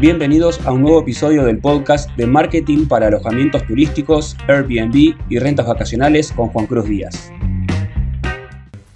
[0.00, 5.66] Bienvenidos a un nuevo episodio del podcast de marketing para alojamientos turísticos, Airbnb y rentas
[5.66, 7.30] vacacionales con Juan Cruz Díaz.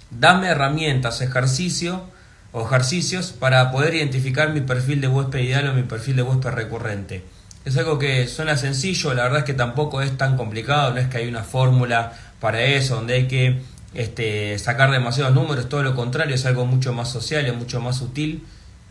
[0.09, 2.05] Dame herramientas, ejercicio
[2.51, 6.49] o ejercicios para poder identificar mi perfil de huésped ideal o mi perfil de huésped
[6.49, 7.23] recurrente.
[7.65, 11.07] Es algo que suena sencillo, la verdad es que tampoco es tan complicado, no es
[11.07, 13.59] que hay una fórmula para eso, donde hay que
[13.93, 17.95] este, sacar demasiados números, todo lo contrario, es algo mucho más social, es mucho más
[17.95, 18.43] sutil,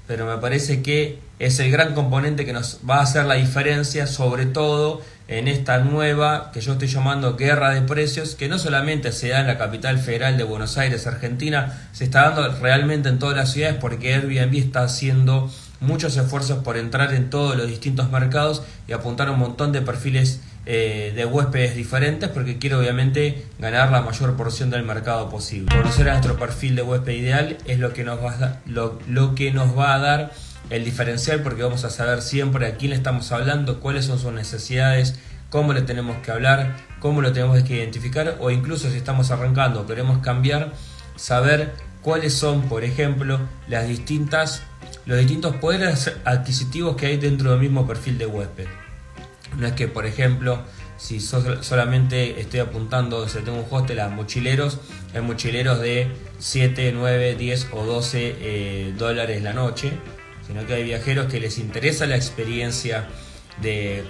[0.06, 4.06] pero me parece que es el gran componente que nos va a hacer la diferencia,
[4.06, 9.10] sobre todo en esta nueva, que yo estoy llamando guerra de precios, que no solamente
[9.12, 13.18] se da en la capital federal de Buenos Aires, Argentina, se está dando realmente en
[13.18, 18.10] todas las ciudades porque Airbnb está haciendo muchos esfuerzos por entrar en todos los distintos
[18.10, 23.90] mercados y apuntar un montón de perfiles eh, de huéspedes diferentes porque quiero obviamente ganar
[23.92, 25.74] la mayor porción del mercado posible.
[25.76, 29.34] Conocer a nuestro perfil de huésped ideal es lo que nos va a, lo, lo
[29.34, 30.32] que nos va a dar
[30.70, 34.32] el diferencial porque vamos a saber siempre a quién le estamos hablando, cuáles son sus
[34.32, 35.18] necesidades,
[35.50, 39.82] cómo le tenemos que hablar, cómo lo tenemos que identificar o incluso si estamos arrancando
[39.82, 40.72] o queremos cambiar,
[41.16, 44.62] saber cuáles son, por ejemplo, las distintas
[45.06, 48.66] los distintos poderes adquisitivos que hay dentro del mismo perfil de huésped.
[49.58, 50.62] No es que, por ejemplo,
[50.96, 54.78] si solamente estoy apuntando, si tengo un hostel a mochileros,
[55.14, 59.92] hay mochileros de 7, 9, 10 o 12 eh, dólares la noche,
[60.46, 63.08] sino que hay viajeros que les interesa la experiencia
[63.60, 64.04] de,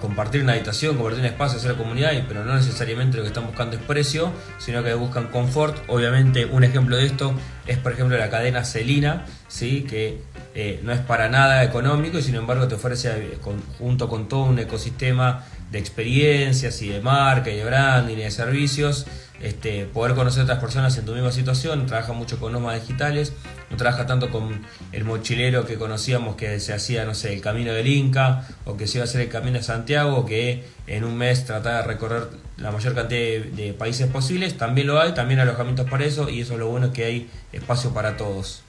[0.00, 3.76] compartir una habitación, compartir un espacio, hacer comunidad, pero no necesariamente lo que están buscando
[3.76, 5.76] es precio, sino que buscan confort.
[5.88, 7.34] Obviamente un ejemplo de esto
[7.66, 9.82] es por ejemplo la cadena Celina, ¿sí?
[9.82, 10.18] que
[10.54, 13.38] eh, no es para nada económico y sin embargo te ofrece eh,
[13.78, 18.30] junto con todo un ecosistema de experiencias y de marca y de branding y de
[18.30, 19.06] servicios,
[19.40, 23.32] este, poder conocer a otras personas en tu misma situación, trabaja mucho con nómadas digitales,
[23.70, 27.72] no trabaja tanto con el mochilero que conocíamos que se hacía, no sé, el camino
[27.72, 31.16] del Inca, o que se iba a hacer el camino de Santiago, que en un
[31.16, 35.90] mes trataba de recorrer la mayor cantidad de, países posibles, también lo hay, también alojamientos
[35.90, 38.62] para eso, y eso es lo bueno que hay espacio para todos.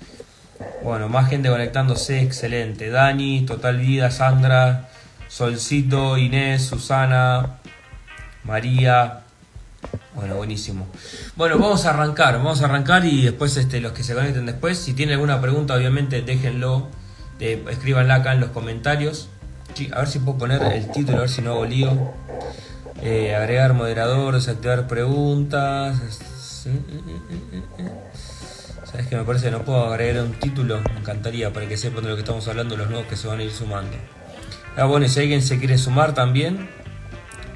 [0.84, 2.90] Bueno, más gente conectándose, excelente.
[2.90, 4.90] Dani, Total Vida, Sandra,
[5.28, 7.58] Solcito, Inés, Susana,
[8.44, 9.22] María.
[10.16, 10.88] Bueno, buenísimo.
[11.36, 14.78] Bueno, vamos a arrancar, vamos a arrancar y después este, los que se conecten después,
[14.78, 16.88] si tienen alguna pregunta, obviamente déjenlo,
[17.40, 19.30] eh, escríbanla acá en los comentarios.
[19.94, 22.14] A ver si puedo poner el título, a ver si no hago lío.
[23.04, 25.98] Eh, agregar moderador, desactivar preguntas.
[28.98, 32.02] Sabes que me parece que no puedo agregar un título, me encantaría para que sepan
[32.02, 33.96] de lo que estamos hablando los nuevos que se van a ir sumando.
[34.76, 36.68] Ah, bueno, si alguien se quiere sumar también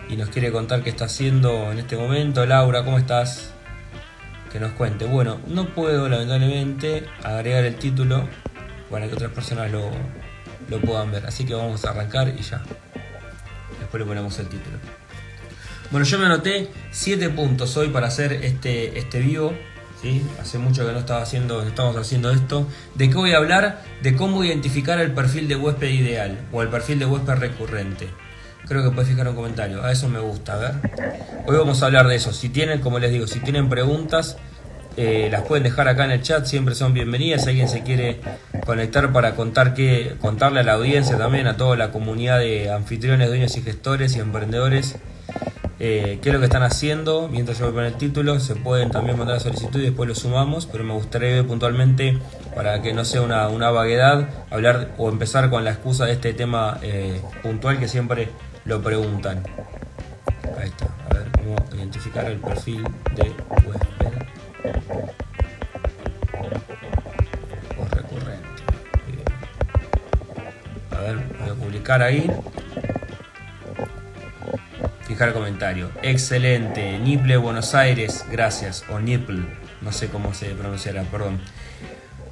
[0.07, 3.53] y nos quiere contar qué está haciendo en este momento, Laura, ¿cómo estás?
[4.51, 5.05] Que nos cuente.
[5.05, 8.29] Bueno, no puedo lamentablemente agregar el título
[8.91, 9.89] para que otras personas lo,
[10.69, 11.25] lo puedan ver.
[11.25, 12.61] Así que vamos a arrancar y ya.
[13.79, 14.77] Después le ponemos el título.
[15.89, 19.55] Bueno, yo me anoté 7 puntos hoy para hacer este, este vivo.
[20.01, 20.21] ¿Sí?
[20.39, 22.67] Hace mucho que no estaba haciendo, estamos haciendo esto.
[22.95, 23.81] ¿De qué voy a hablar?
[24.01, 28.09] De cómo identificar el perfil de huésped ideal o el perfil de huésped recurrente.
[28.67, 29.83] Creo que puedes fijar un comentario.
[29.83, 30.71] A eso me gusta, a ver.
[31.47, 32.31] Hoy vamos a hablar de eso.
[32.31, 34.37] Si tienen, como les digo, si tienen preguntas,
[34.97, 37.43] eh, las pueden dejar acá en el chat, siempre son bienvenidas.
[37.43, 38.21] Si alguien se quiere
[38.65, 43.27] conectar para contar que, contarle a la audiencia también, a toda la comunidad de anfitriones,
[43.27, 44.95] dueños y gestores y emprendedores,
[45.83, 47.27] eh, qué es lo que están haciendo.
[47.27, 50.67] Mientras yo voy con el título, se pueden también mandar solicitud y después lo sumamos,
[50.67, 52.19] pero me gustaría puntualmente,
[52.55, 56.33] para que no sea una, una vaguedad, hablar o empezar con la excusa de este
[56.33, 58.29] tema eh, puntual que siempre
[58.63, 59.41] lo preguntan.
[60.59, 62.83] Ahí está, a ver cómo identificar el perfil
[63.15, 63.31] de
[63.67, 64.21] huésped
[67.79, 68.63] o recurrente.
[70.91, 72.31] A ver, voy a publicar ahí
[75.21, 75.91] fijar comentario.
[76.01, 76.97] Excelente.
[76.97, 78.83] Nipple Buenos Aires, gracias.
[78.89, 79.45] O Nipple,
[79.81, 81.39] no sé cómo se pronunciará, perdón.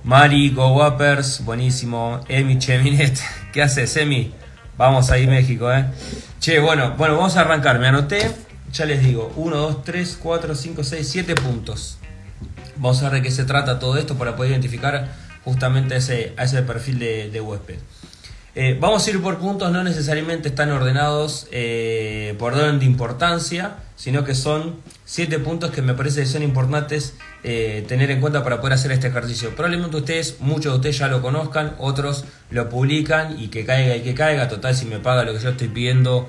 [0.04, 2.22] Mari, Go Whoppers, buenísimo.
[2.28, 3.20] Emi Cheminet,
[3.54, 4.34] ¿qué haces, Emi?
[4.76, 5.86] Vamos ahí, México, ¿eh?
[6.40, 7.78] Che, bueno, bueno, vamos a arrancar.
[7.78, 8.32] Me anoté,
[8.72, 12.00] ya les digo, 1, 2, 3, 4, 5, 6, 7 puntos.
[12.78, 15.10] Vamos a ver de qué se trata todo esto para poder identificar
[15.46, 17.78] justamente ese, a ese perfil de, de huésped.
[18.62, 23.78] Eh, vamos a ir por puntos, no necesariamente están ordenados eh, por orden de importancia,
[23.96, 24.76] sino que son
[25.06, 27.14] siete puntos que me parece que son importantes
[27.46, 29.52] eh, tener en cuenta para poder hacer este ejercicio.
[29.52, 34.02] Probablemente ustedes, muchos de ustedes ya lo conozcan, otros lo publican y que caiga y
[34.02, 34.50] que caiga.
[34.50, 36.28] Total, si me paga lo que yo estoy pidiendo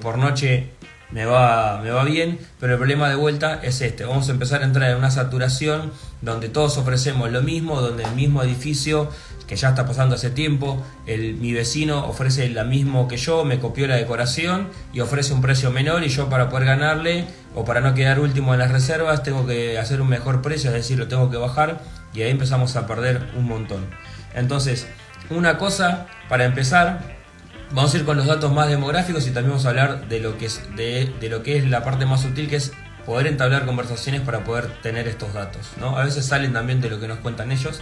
[0.00, 0.70] por noche,
[1.14, 4.04] me va, me va bien, pero el problema de vuelta es este.
[4.04, 5.92] Vamos a empezar a entrar en una saturación
[6.22, 9.10] donde todos ofrecemos lo mismo, donde el mismo edificio,
[9.46, 13.58] que ya está pasando hace tiempo, el, mi vecino ofrece lo mismo que yo, me
[13.58, 17.80] copió la decoración y ofrece un precio menor y yo para poder ganarle o para
[17.80, 21.08] no quedar último en las reservas tengo que hacer un mejor precio, es decir, lo
[21.08, 21.80] tengo que bajar
[22.14, 23.86] y ahí empezamos a perder un montón.
[24.34, 24.86] Entonces,
[25.30, 27.00] una cosa para empezar,
[27.70, 30.38] vamos a ir con los datos más demográficos y también vamos a hablar de lo
[30.38, 32.72] que es, de, lo que es la parte más sutil que es
[33.06, 35.72] poder entablar conversaciones para poder tener estos datos.
[35.78, 35.98] ¿no?
[35.98, 37.80] A veces salen también de lo que nos cuentan ellos.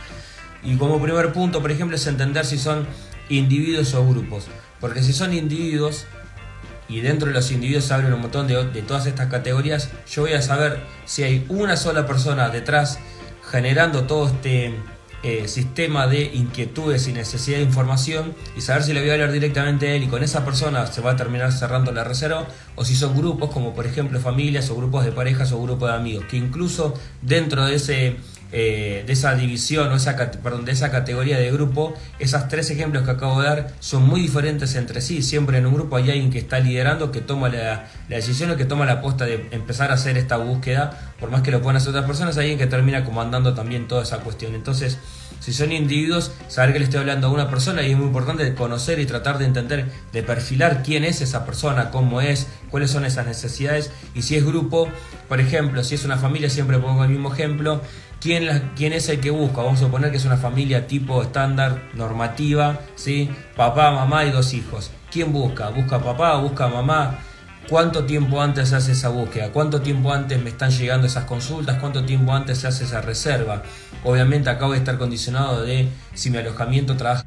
[0.65, 2.87] Y como primer punto, por ejemplo, es entender si son
[3.29, 4.47] individuos o grupos.
[4.81, 6.07] Porque si son individuos,
[6.89, 10.23] y dentro de los individuos se abren un montón de, de todas estas categorías, yo
[10.23, 12.99] voy a saber si hay una sola persona detrás
[13.51, 14.75] generando todo este
[15.25, 19.31] eh, sistema de inquietudes y necesidad de información y saber si le voy a hablar
[19.31, 22.85] directamente a él y con esa persona se va a terminar cerrando la reserva o
[22.85, 26.25] si son grupos como por ejemplo familias o grupos de parejas o grupos de amigos
[26.29, 28.17] que incluso dentro de ese
[28.55, 33.13] eh, de esa división o esa, de esa categoría de grupo, esas tres ejemplos que
[33.13, 35.23] acabo de dar son muy diferentes entre sí.
[35.23, 38.67] Siempre en un grupo hay alguien que está liderando, que toma la, decisión o que
[38.67, 41.91] toma la aposta de empezar a hacer esta búsqueda, por más que lo puedan hacer
[41.91, 44.55] otras personas, hay alguien que termina comandando también toda esa cuestión.
[44.55, 44.99] Entonces,
[45.41, 48.55] si son individuos, saber que le estoy hablando a una persona y es muy importante
[48.55, 53.05] conocer y tratar de entender, de perfilar quién es esa persona, cómo es, cuáles son
[53.05, 53.91] esas necesidades.
[54.15, 54.89] Y si es grupo,
[55.29, 57.81] por ejemplo, si es una familia, siempre pongo el mismo ejemplo,
[58.23, 59.63] ¿Quién, ¿Quién, es el que busca?
[59.63, 63.29] Vamos a suponer que es una familia tipo estándar, normativa, ¿sí?
[63.57, 64.93] Papá, mamá y dos hijos.
[65.11, 65.71] ¿Quién busca?
[65.71, 66.37] ¿Busca papá?
[66.37, 67.19] ¿Busca mamá?
[67.69, 69.51] ¿Cuánto tiempo antes hace esa búsqueda?
[69.51, 71.81] ¿Cuánto tiempo antes me están llegando esas consultas?
[71.81, 73.65] ¿Cuánto tiempo antes se hace esa reserva?
[74.05, 77.27] Obviamente acá voy a estar condicionado de si mi alojamiento trabaja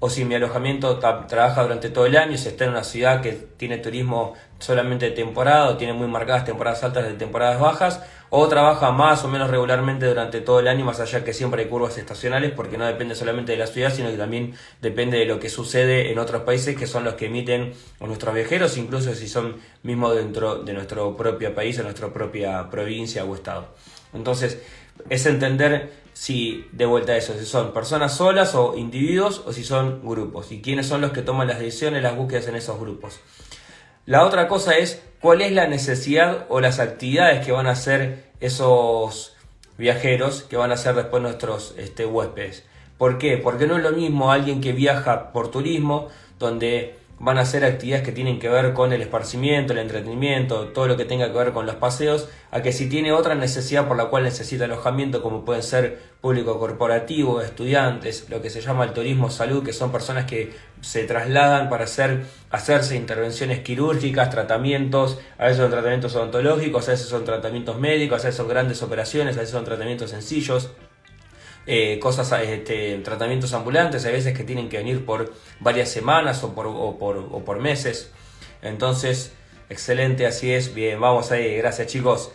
[0.00, 3.32] o si mi alojamiento trabaja durante todo el año, si está en una ciudad que
[3.32, 8.46] tiene turismo solamente de temporada o tiene muy marcadas temporadas altas de temporadas bajas, o
[8.46, 11.98] trabaja más o menos regularmente durante todo el año, más allá que siempre hay curvas
[11.98, 15.50] estacionales, porque no depende solamente de la ciudad, sino que también depende de lo que
[15.50, 20.14] sucede en otros países que son los que emiten nuestros viajeros, incluso si son mismos
[20.14, 23.66] dentro de nuestro propio país o nuestra propia provincia o estado.
[24.14, 24.62] Entonces,
[25.08, 29.64] es entender si, de vuelta a eso, si son personas solas o individuos o si
[29.64, 33.18] son grupos y quiénes son los que toman las decisiones, las búsquedas en esos grupos.
[34.06, 38.24] La otra cosa es cuál es la necesidad o las actividades que van a hacer
[38.40, 39.36] esos
[39.78, 42.64] viajeros, que van a hacer después nuestros este, huéspedes.
[42.98, 43.38] ¿Por qué?
[43.38, 46.08] Porque no es lo mismo alguien que viaja por turismo,
[46.38, 50.88] donde van a hacer actividades que tienen que ver con el esparcimiento, el entretenimiento, todo
[50.88, 53.98] lo que tenga que ver con los paseos, a que si tiene otra necesidad por
[53.98, 58.94] la cual necesita alojamiento, como pueden ser público corporativo, estudiantes, lo que se llama el
[58.94, 65.44] turismo salud, que son personas que se trasladan para hacer, hacerse intervenciones quirúrgicas, tratamientos, a
[65.44, 69.40] veces son tratamientos odontológicos, a veces son tratamientos médicos, a veces son grandes operaciones, a
[69.40, 70.70] veces son tratamientos sencillos.
[71.66, 76.54] Eh, cosas, este, tratamientos ambulantes, hay veces que tienen que venir por varias semanas o
[76.54, 78.10] por, o por, o por meses.
[78.62, 79.32] Entonces,
[79.68, 82.32] excelente, así es, bien, vamos ahí, gracias chicos.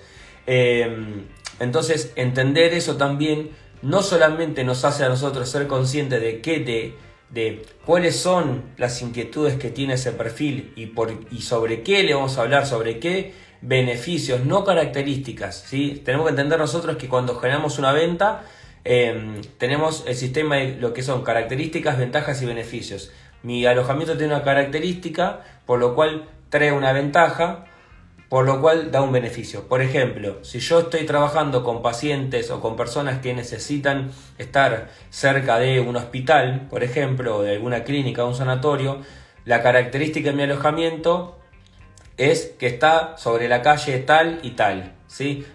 [0.48, 1.26] Em,
[1.60, 3.50] entonces, entender eso también
[3.82, 6.96] no solamente nos hace a nosotros ser conscientes de qué de,
[7.30, 12.14] de cuáles son las inquietudes que tiene ese perfil y, por, y sobre qué le
[12.14, 15.66] vamos a hablar, sobre qué beneficios, no características.
[15.68, 16.02] ¿sí?
[16.04, 18.44] Tenemos que entender nosotros que cuando generamos una venta,
[18.88, 23.12] Em, tenemos el sistema de lo que son características, ventajas y beneficios.
[23.42, 27.66] Mi alojamiento tiene una característica, por lo cual trae una ventaja,
[28.30, 29.68] por lo cual da un beneficio.
[29.68, 35.58] Por ejemplo, si yo estoy trabajando con pacientes o con personas que necesitan estar cerca
[35.58, 39.02] de un hospital, por ejemplo, o de alguna clínica o un sanatorio,
[39.46, 41.40] la característica de mi alojamiento
[42.18, 44.94] es que está sobre la calle tal y tal.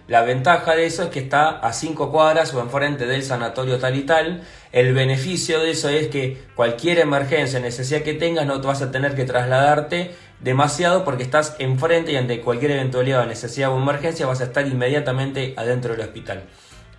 [0.07, 3.95] La ventaja de eso es que está a 5 cuadras o enfrente del sanatorio tal
[3.95, 4.41] y tal.
[4.71, 8.91] El beneficio de eso es que cualquier emergencia, necesidad que tengas, no te vas a
[8.91, 14.41] tener que trasladarte demasiado porque estás enfrente y ante cualquier eventualidad, necesidad o emergencia vas
[14.41, 16.43] a estar inmediatamente adentro del hospital.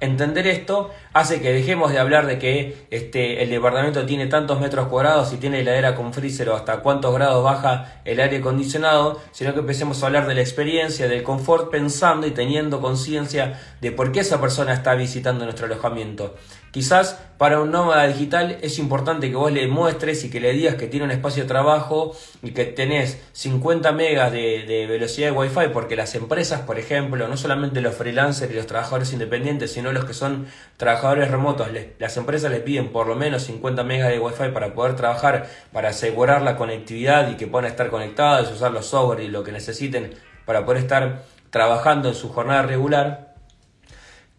[0.03, 4.89] Entender esto hace que dejemos de hablar de que este, el departamento tiene tantos metros
[4.89, 9.55] cuadrados y tiene heladera con freezer o hasta cuántos grados baja el aire acondicionado, sino
[9.55, 14.11] que empecemos a hablar de la experiencia, del confort, pensando y teniendo conciencia de por
[14.11, 16.35] qué esa persona está visitando nuestro alojamiento.
[16.73, 20.77] Quizás para un nómada digital es importante que vos le muestres y que le digas
[20.77, 25.69] que tiene un espacio de trabajo y que tenés 50 megas de, velocidad de Wi-Fi,
[25.71, 30.07] porque las empresas, por ejemplo, no solamente los freelancers y los trabajadores independientes, sino los
[30.07, 30.47] que son
[30.79, 34.97] trabajadores remotos, las empresas les piden por lo menos 50 megas de Wi-Fi para poder
[34.97, 39.45] trabajar, para asegurar la conectividad y que puedan estar conectados, usar los software y lo
[39.45, 40.15] que necesiten
[40.47, 43.32] para poder estar trabajando en su jornada regular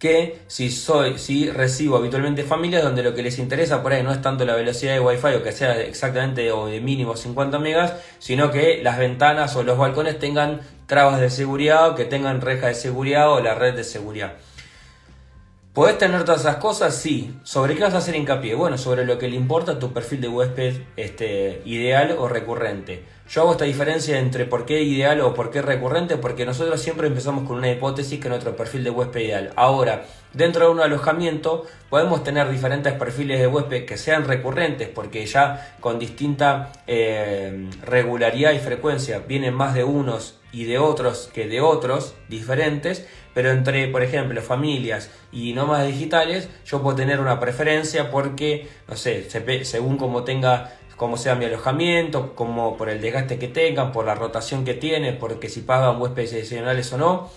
[0.04, 4.12] que si soy, si recibo habitualmente familias donde lo que les interesa por ahí no
[4.12, 7.94] es tanto la velocidad de wifi o que sea exactamente o de mínimo 50 megas,
[8.20, 12.72] sino que las ventanas o los balcones tengan trabas de seguridad o que tengan rejas
[12.72, 14.34] de seguridad o la red de seguridad.
[15.72, 16.98] ¿Podés tener todas esas cosas?
[16.98, 17.34] Sí.
[17.44, 18.56] ¿Sobre qué vas a hacer hincapié?
[18.56, 23.06] Bueno, sobre lo que le importa tu perfil de huésped este, ideal o recurrente.
[23.30, 27.08] Yo hago esta diferencia entre por qué ideal o por qué recurrente, porque nosotros siempre
[27.08, 29.54] empezamos con una hipótesis que es nuestro perfil de huésped ideal.
[29.56, 35.26] Ahora, dentro de un alojamiento podemos tener diferentes perfiles de huésped que sean recurrentes, porque
[35.26, 41.48] ya con distinta eh, regularidad y frecuencia vienen más de unos y de otros que
[41.48, 47.40] de otros diferentes, pero entre, por ejemplo, familias y nómadas digitales, yo puedo tener una
[47.40, 49.28] preferencia porque, no sé,
[49.64, 54.16] según como tenga, como sea mi alojamiento, como por el desgaste que tengan, por la
[54.16, 57.30] rotación que tiene, porque si pagan huéspedes adicionales o no,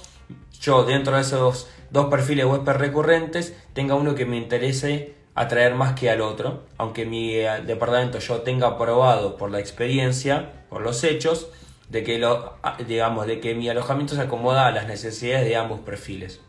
[0.61, 5.99] yo dentro de esos dos perfiles huésped recurrentes tenga uno que me interese atraer más
[5.99, 11.03] que al otro, aunque mi eh, departamento yo tenga probado por la experiencia, por los
[11.03, 11.49] hechos,
[11.89, 15.57] de que, lo, ah, digamos, de que mi alojamiento se acomoda a las necesidades de
[15.57, 16.41] ambos perfiles.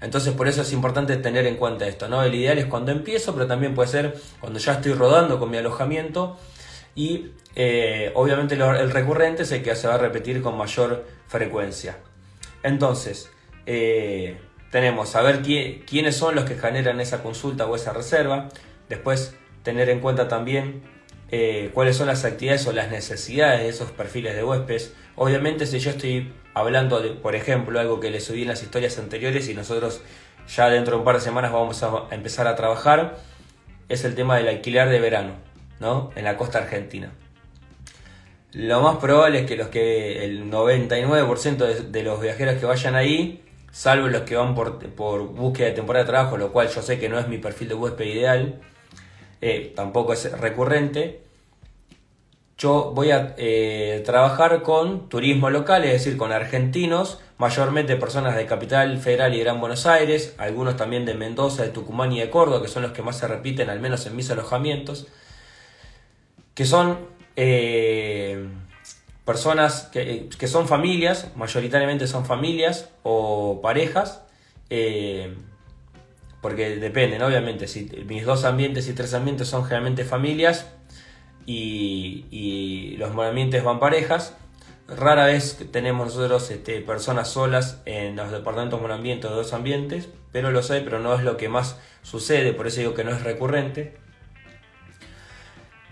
[0.00, 2.22] Entonces por eso es importante tener en cuenta esto, ¿no?
[2.22, 5.56] El ideal es cuando empiezo, pero también puede ser cuando ya estoy rodando con mi
[5.56, 6.38] alojamiento
[6.94, 11.98] y eh, obviamente el recurrente es el que se va a repetir con mayor frecuencia.
[12.62, 13.30] Entonces,
[13.66, 14.38] eh,
[14.70, 18.48] tenemos saber quiénes son los que generan esa consulta o esa reserva,
[18.88, 20.82] después tener en cuenta también
[21.30, 24.94] eh, cuáles son las actividades o las necesidades de esos perfiles de huéspedes.
[25.16, 29.48] Obviamente si yo estoy hablando por ejemplo, algo que les subí en las historias anteriores
[29.48, 30.00] y nosotros
[30.48, 33.16] ya dentro de un par de semanas vamos a empezar a trabajar,
[33.88, 35.32] es el tema del alquiler de verano,
[35.80, 36.10] ¿no?
[36.16, 37.12] En la costa argentina.
[38.52, 43.42] Lo más probable es que los que el 99% de, los viajeros que vayan ahí,
[43.70, 46.98] salvo los que van por, por búsqueda de temporada de trabajo, lo cual yo sé
[46.98, 48.60] que no es mi perfil de huésped ideal,
[49.40, 51.27] eh, tampoco es recurrente.
[52.58, 58.46] Yo voy a eh, trabajar con turismo local, es decir, con argentinos, mayormente personas de
[58.46, 62.60] Capital Federal y Gran Buenos Aires, algunos también de Mendoza, de Tucumán y de Córdoba,
[62.60, 65.06] que son los que más se repiten, al menos en mis alojamientos,
[66.54, 66.98] que son
[67.36, 68.48] eh,
[69.24, 74.24] personas que, son familias, mayoritariamente son familias o parejas,
[76.40, 80.66] porque dependen, obviamente, si mis dos ambientes y tres ambientes son generalmente familias
[81.48, 84.36] y, los ambientes van parejas,
[84.86, 90.50] rara vez tenemos nosotros este, personas solas en los departamentos monoambientes de dos ambientes, pero
[90.50, 93.22] lo sé, pero no es lo que más sucede, por eso digo que no es
[93.22, 93.96] recurrente.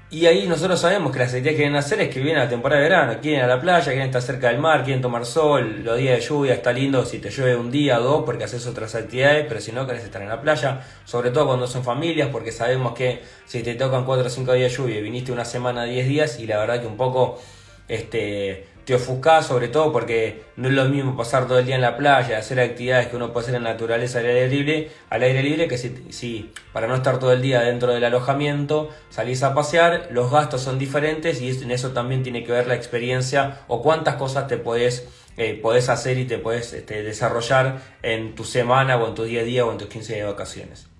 [0.08, 2.50] Y ahí nosotros sabemos que las actividades que quieren hacer es que vienen a la
[2.50, 5.82] temporada de verano, quieren a la playa, quieren estar cerca del mar, quieren tomar sol,
[5.82, 8.64] los días de lluvia está lindo si te llueve un día o dos porque haces
[8.68, 12.28] otras actividades, pero si no querés estar en la playa, sobre todo cuando son familias,
[12.30, 15.82] porque sabemos que si te tocan 4 o 5 días de lluvia viniste una semana,
[15.82, 17.42] 10 días y la verdad que un poco
[17.88, 21.80] este te ofuscás sobre todo porque no es lo mismo pasar todo el día en
[21.80, 25.42] la playa, hacer actividades que uno puede hacer en naturaleza al aire libre, al aire
[25.42, 29.54] libre que si, si, para no estar todo el día dentro del alojamiento salís a
[29.54, 33.82] pasear, los gastos son diferentes y en eso también tiene que ver la experiencia o
[33.82, 38.96] cuántas cosas te podés, eh, podés hacer y te podés este, desarrollar en tu semana
[38.98, 40.95] o en tu día a día o en tus 15 días de vacaciones.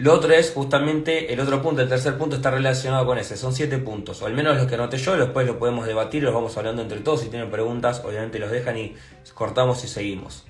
[0.00, 3.36] Lo otro es justamente el otro punto, el tercer punto está relacionado con ese.
[3.36, 6.32] Son siete puntos, o al menos los que anoté yo, después lo podemos debatir, los
[6.32, 7.20] vamos hablando entre todos.
[7.20, 8.94] Si tienen preguntas, obviamente los dejan y
[9.34, 10.46] cortamos y seguimos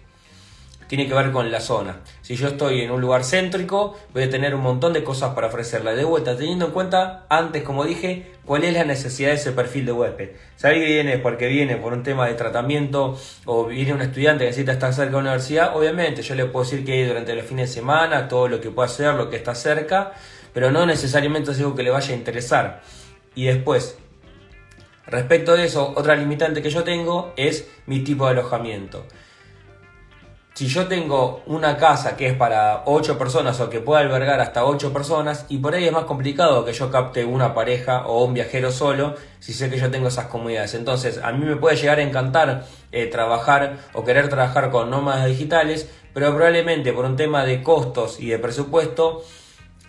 [0.90, 2.00] tiene que ver con la zona.
[2.30, 5.48] Si yo estoy en un lugar céntrico, voy a tener un montón de cosas para
[5.48, 9.50] ofrecerle de vuelta, teniendo en cuenta, antes como dije, cuál es la necesidad de ese
[9.50, 10.30] perfil de huésped.
[10.54, 14.50] Si alguien viene porque viene por un tema de tratamiento o viene un estudiante que
[14.50, 17.68] necesita estar cerca de una universidad, obviamente yo le puedo decir que durante los fines
[17.68, 20.12] de semana, todo lo que pueda hacer, lo que está cerca,
[20.54, 22.82] pero no necesariamente es algo que le vaya a interesar.
[23.34, 23.98] Y después,
[25.08, 29.04] respecto de eso, otra limitante que yo tengo es mi tipo de alojamiento
[30.60, 34.66] si yo tengo una casa que es para 8 personas o que pueda albergar hasta
[34.66, 38.34] 8 personas, y por ahí es más complicado que yo capte una pareja o un
[38.34, 40.74] viajero solo, si sé que yo tengo esas comunidades.
[40.74, 45.28] Entonces, a mí me puede llegar a encantar eh, trabajar o querer trabajar con nómadas
[45.28, 49.24] digitales, pero probablemente por un tema de costos y de presupuesto,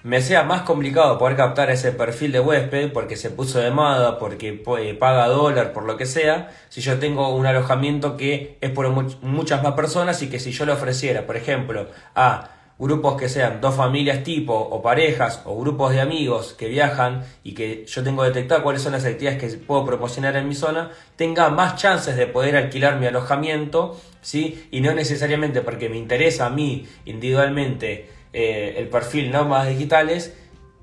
[0.03, 4.17] me sea más complicado poder captar ese perfil de huésped porque se puso de moda,
[4.17, 8.71] porque eh, paga dólar, por lo que sea, si yo tengo un alojamiento que es
[8.71, 12.49] por muchas más personas y que si yo le ofreciera, por ejemplo, a
[12.81, 17.53] grupos que sean dos familias tipo o parejas o grupos de amigos que viajan y
[17.53, 21.49] que yo tengo detectado cuáles son las actividades que puedo proporcionar en mi zona, tenga
[21.49, 24.67] más chances de poder alquilar mi alojamiento, ¿sí?
[24.71, 30.33] Y no necesariamente porque me interesa a mí individualmente eh, el perfil nómadas digitales,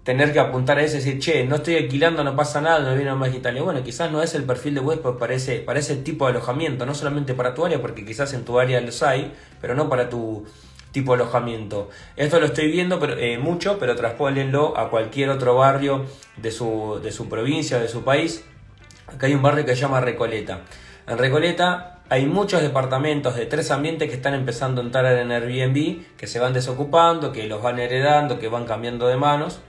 [0.09, 2.95] tener que apuntar a ese y decir, che, no estoy alquilando, no pasa nada, no
[2.95, 3.63] viene más digitales.
[3.63, 6.95] Bueno, quizás no es el perfil de web para ese, para tipo de alojamiento, no
[6.95, 10.47] solamente para tu área, porque quizás en tu área los hay, pero no para tu
[10.93, 11.91] tipo de alojamiento.
[12.17, 17.01] Esto lo estoy viendo pero, eh, mucho, pero traspólenlo a cualquier otro barrio de su,
[17.03, 18.45] de su provincia, de su país.
[19.07, 20.63] Acá hay un barrio que se llama Recoleta.
[21.07, 26.17] En Recoleta hay muchos departamentos de tres ambientes que están empezando a entrar en Airbnb,
[26.17, 29.61] que se van desocupando, que los van heredando, que van cambiando de manos.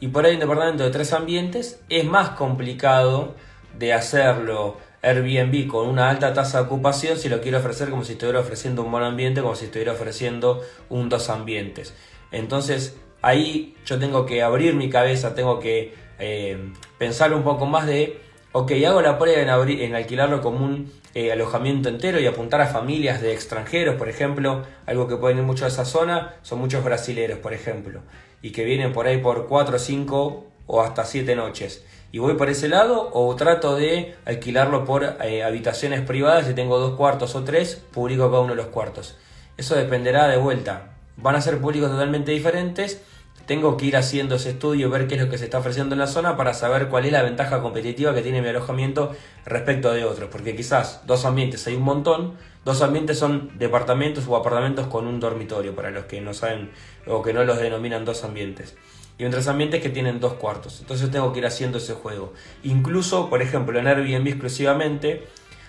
[0.00, 3.34] Y por ahí un departamento de tres ambientes es más complicado
[3.78, 8.12] de hacerlo Airbnb con una alta tasa de ocupación si lo quiero ofrecer como si
[8.12, 11.94] estuviera ofreciendo un buen ambiente, como si estuviera ofreciendo un dos ambientes.
[12.30, 17.86] Entonces ahí yo tengo que abrir mi cabeza, tengo que eh, pensar un poco más
[17.86, 18.20] de,
[18.52, 22.66] ok, hago la prueba en, en alquilarlo como un eh, alojamiento entero y apuntar a
[22.66, 26.84] familias de extranjeros, por ejemplo, algo que pueden ir mucho a esa zona, son muchos
[26.84, 28.00] brasileros, por ejemplo,
[28.42, 32.50] y que vienen por ahí por 4, 5 o hasta 7 noches y voy por
[32.50, 37.42] ese lado o trato de alquilarlo por eh, habitaciones privadas, si tengo dos cuartos o
[37.42, 39.16] tres, publico cada uno de los cuartos.
[39.56, 40.90] Eso dependerá de vuelta.
[41.16, 43.00] Van a ser públicos totalmente diferentes.
[43.46, 45.98] Tengo que ir haciendo ese estudio, ver qué es lo que se está ofreciendo en
[45.98, 49.12] la zona para saber cuál es la ventaja competitiva que tiene mi alojamiento
[49.44, 50.28] respecto de otros.
[50.30, 52.34] Porque quizás dos ambientes hay un montón,
[52.64, 56.70] dos ambientes son departamentos o apartamentos con un dormitorio, para los que no saben
[57.06, 58.76] o que no los denominan dos ambientes
[59.18, 60.80] y otros ambientes que tienen dos cuartos.
[60.80, 62.32] Entonces tengo que ir haciendo ese juego.
[62.64, 65.26] Incluso, por ejemplo, en Airbnb exclusivamente,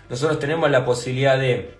[0.10, 1.78] nosotros tenemos la posibilidad de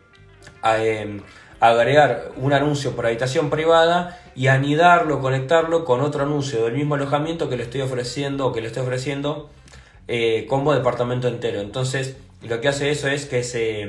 [0.64, 1.22] em,
[1.60, 7.50] agregar un anuncio por habitación privada y anidarlo, conectarlo con otro anuncio del mismo alojamiento
[7.50, 9.50] que le estoy ofreciendo que le estoy ofreciendo
[10.08, 11.62] eh, como departamento entero.
[11.62, 13.88] Entonces, lo que hace eso es que se,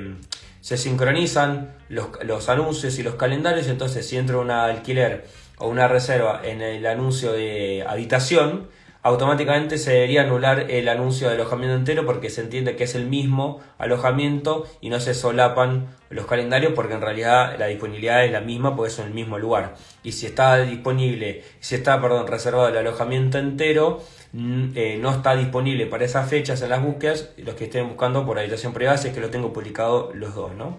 [0.61, 3.69] se sincronizan los, los anuncios y los calendarios.
[3.69, 5.27] Entonces, si entra un alquiler
[5.59, 8.69] o una reserva en el anuncio de habitación,
[9.05, 13.07] automáticamente se debería anular el anuncio de alojamiento entero porque se entiende que es el
[13.07, 18.41] mismo alojamiento y no se solapan los calendarios porque en realidad la disponibilidad es la
[18.41, 19.75] misma porque es en el mismo lugar.
[20.03, 25.85] Y si está disponible, si está, perdón, reservado el alojamiento entero, eh, no está disponible
[25.85, 29.15] para esas fechas en las búsquedas, los que estén buscando por habitación privada, si es
[29.15, 30.79] que lo tengo publicado los dos, ¿no?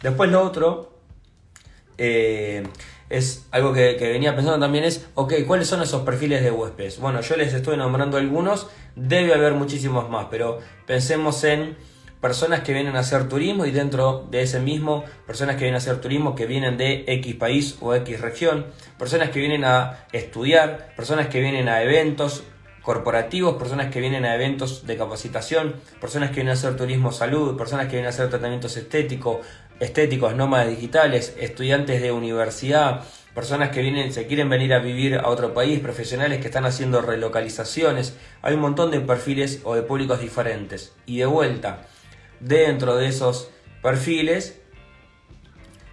[0.00, 0.94] Después lo otro,
[1.98, 2.62] eh,
[3.12, 6.98] es algo que, venía pensando también es, ok, ¿cuáles son esos perfiles de huéspedes?
[6.98, 11.76] Bueno, yo les estoy nombrando algunos, debe haber muchísimos más, pero pensemos en
[12.22, 15.78] personas que vienen a hacer turismo y dentro de ese mismo, personas que vienen a
[15.78, 20.94] hacer turismo que vienen de X país o X región, personas que vienen a estudiar,
[20.96, 22.44] personas que vienen a eventos
[22.82, 27.56] corporativos, personas que vienen a eventos de capacitación, personas que vienen a hacer turismo salud,
[27.56, 29.38] personas que vienen a hacer tratamientos estéticos,
[29.82, 33.02] estéticos, nómadas digitales, estudiantes de universidad,
[33.34, 37.02] personas que vienen, se quieren venir a vivir a otro país, profesionales que están haciendo
[37.02, 38.16] relocalizaciones.
[38.42, 40.94] Hay un montón de perfiles o de públicos diferentes.
[41.04, 41.86] Y de vuelta,
[42.38, 43.50] dentro de esos
[43.82, 44.60] perfiles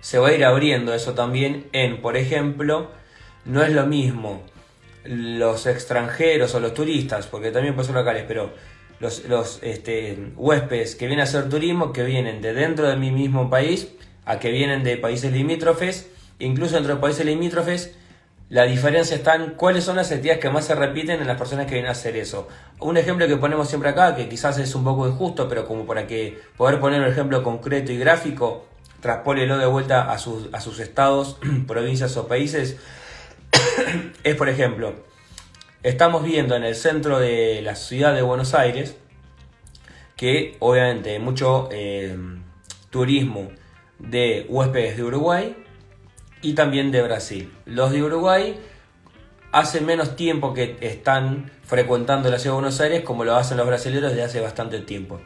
[0.02, 2.92] se va a ir abriendo eso también en, por ejemplo,
[3.44, 4.44] no es lo mismo
[5.04, 8.54] los extranjeros o los turistas, porque también puede ser locales, pero
[9.00, 13.12] los, los este, huéspedes que vienen a hacer turismo, que vienen de dentro de mi
[13.12, 13.88] mismo país,
[14.26, 16.08] a que vienen de países limítrofes,
[16.40, 17.96] incluso dentro de países limítrofes,
[18.50, 21.68] la diferencia está en cuáles son las actividades que más se repiten en las personas
[21.68, 22.48] que vienen a hacer eso.
[22.80, 26.08] Un ejemplo que ponemos siempre acá, que quizás es un poco injusto, pero como para
[26.08, 28.66] que poder poner un ejemplo concreto y gráfico,
[29.02, 32.78] traspólelo de vuelta a sus, a sus estados, provincias o países,
[34.24, 34.96] es por ejemplo,
[35.82, 38.98] Estamos viendo en el centro de la ciudad de Buenos Aires
[40.18, 42.18] que obviamente hay mucho eh,
[42.90, 43.50] turismo
[43.98, 45.56] de huéspedes de Uruguay
[46.42, 47.54] y también de Brasil.
[47.66, 48.60] Los de Uruguay
[49.54, 53.66] hace menos tiempo que están frecuentando la ciudad de Buenos Aires como lo hacen los
[53.66, 55.22] brasileños desde hace bastante tiempo.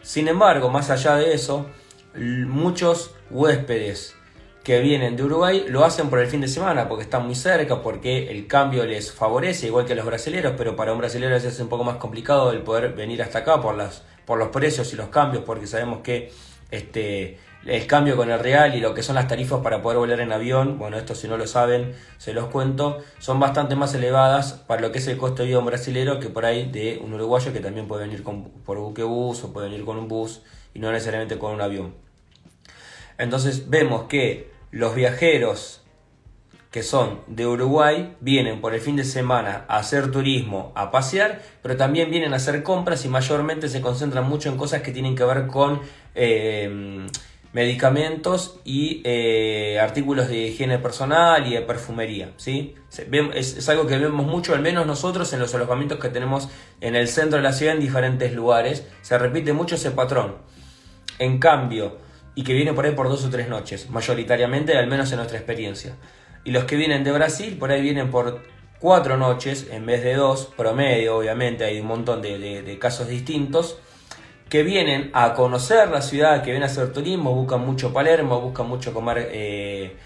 [0.00, 1.66] Sin embargo, más allá de eso,
[2.14, 4.16] muchos huéspedes
[4.62, 7.82] que vienen de Uruguay lo hacen por el fin de semana porque están muy cerca,
[7.82, 11.60] porque el cambio les favorece, igual que a los brasileños, pero para un brasileño es
[11.60, 14.96] un poco más complicado el poder venir hasta acá por, las, por los precios y
[14.96, 16.32] los cambios, porque sabemos que
[16.70, 20.20] este, el cambio con el real y lo que son las tarifas para poder volar
[20.20, 24.52] en avión, bueno, esto si no lo saben, se los cuento, son bastante más elevadas
[24.52, 27.00] para lo que es el costo de vida de un brasilero que por ahí de
[27.02, 30.42] un uruguayo que también puede venir con, por buquebús o puede venir con un bus
[30.74, 32.07] y no necesariamente con un avión.
[33.18, 35.82] Entonces vemos que los viajeros
[36.70, 41.40] que son de Uruguay, vienen por el fin de semana a hacer turismo, a pasear,
[41.62, 45.16] pero también vienen a hacer compras y mayormente se concentran mucho en cosas que tienen
[45.16, 45.80] que ver con
[46.14, 47.06] eh,
[47.54, 52.32] medicamentos y eh, artículos de higiene personal y de perfumería.
[52.36, 52.74] ¿sí?
[53.34, 56.50] Es, es, algo que vemos mucho, al menos nosotros, en los alojamientos que tenemos
[56.82, 58.86] en el centro de la ciudad, en diferentes lugares.
[59.00, 60.36] Se repite mucho ese patrón.
[61.18, 61.96] En cambio,
[62.38, 65.38] y que viene por ahí por dos o tres noches, mayoritariamente, al menos en nuestra
[65.38, 65.96] experiencia.
[66.44, 68.42] Y los que vienen de Brasil, por ahí vienen por
[68.78, 73.80] cuatro noches en vez de dos, promedio, obviamente, hay un montón de, casos distintos,
[74.48, 78.68] que vienen a conocer la ciudad, que vienen a hacer turismo, buscan mucho Palermo, buscan
[78.68, 79.96] mucho comer eh,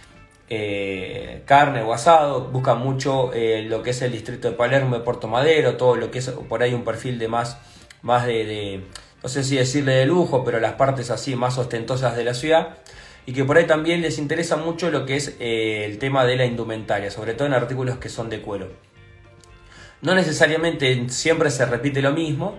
[0.49, 5.05] eh, carne o asado, buscan mucho eh, lo que es el distrito de Palermo, de
[5.05, 7.59] Puerto Madero, todo lo que es por ahí un perfil de más,
[8.01, 8.85] más de,
[9.23, 12.79] no sé si decirle de lujo, pero las partes así más ostentosas de la ciudad
[13.25, 16.37] y que por ahí también les interesa mucho lo que es eh, el tema de
[16.37, 18.71] la indumentaria, sobre todo en artículos que son de cuero.
[20.01, 22.59] No necesariamente siempre se repite lo mismo,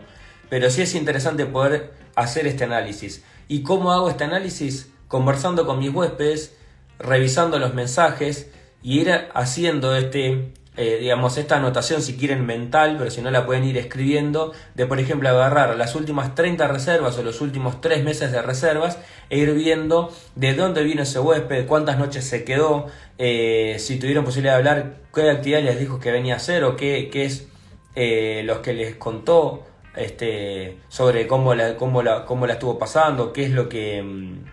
[0.49, 3.23] pero sí es interesante poder hacer este análisis.
[3.49, 4.89] ¿Y cómo hago este análisis?
[5.09, 6.55] Conversando con mis huéspedes,
[6.97, 8.49] revisando los mensajes
[8.81, 13.45] y ir haciendo este eh, digamos, esta anotación si quieren mental, pero si no la
[13.45, 18.03] pueden ir escribiendo, de por ejemplo agarrar las últimas 30 reservas o los últimos 3
[18.03, 18.97] meses de reservas
[19.29, 22.87] e ir viendo de dónde vino ese huésped, cuántas noches se quedó,
[23.19, 26.75] eh, si tuvieron posibilidad de hablar, qué actividad les dijo que venía a hacer o
[26.75, 27.47] qué, qué es
[27.95, 29.63] eh, los que les contó
[29.95, 34.01] este, sobre cómo la, cómo, la, cómo la estuvo pasando, qué es lo que...
[34.01, 34.43] Mm,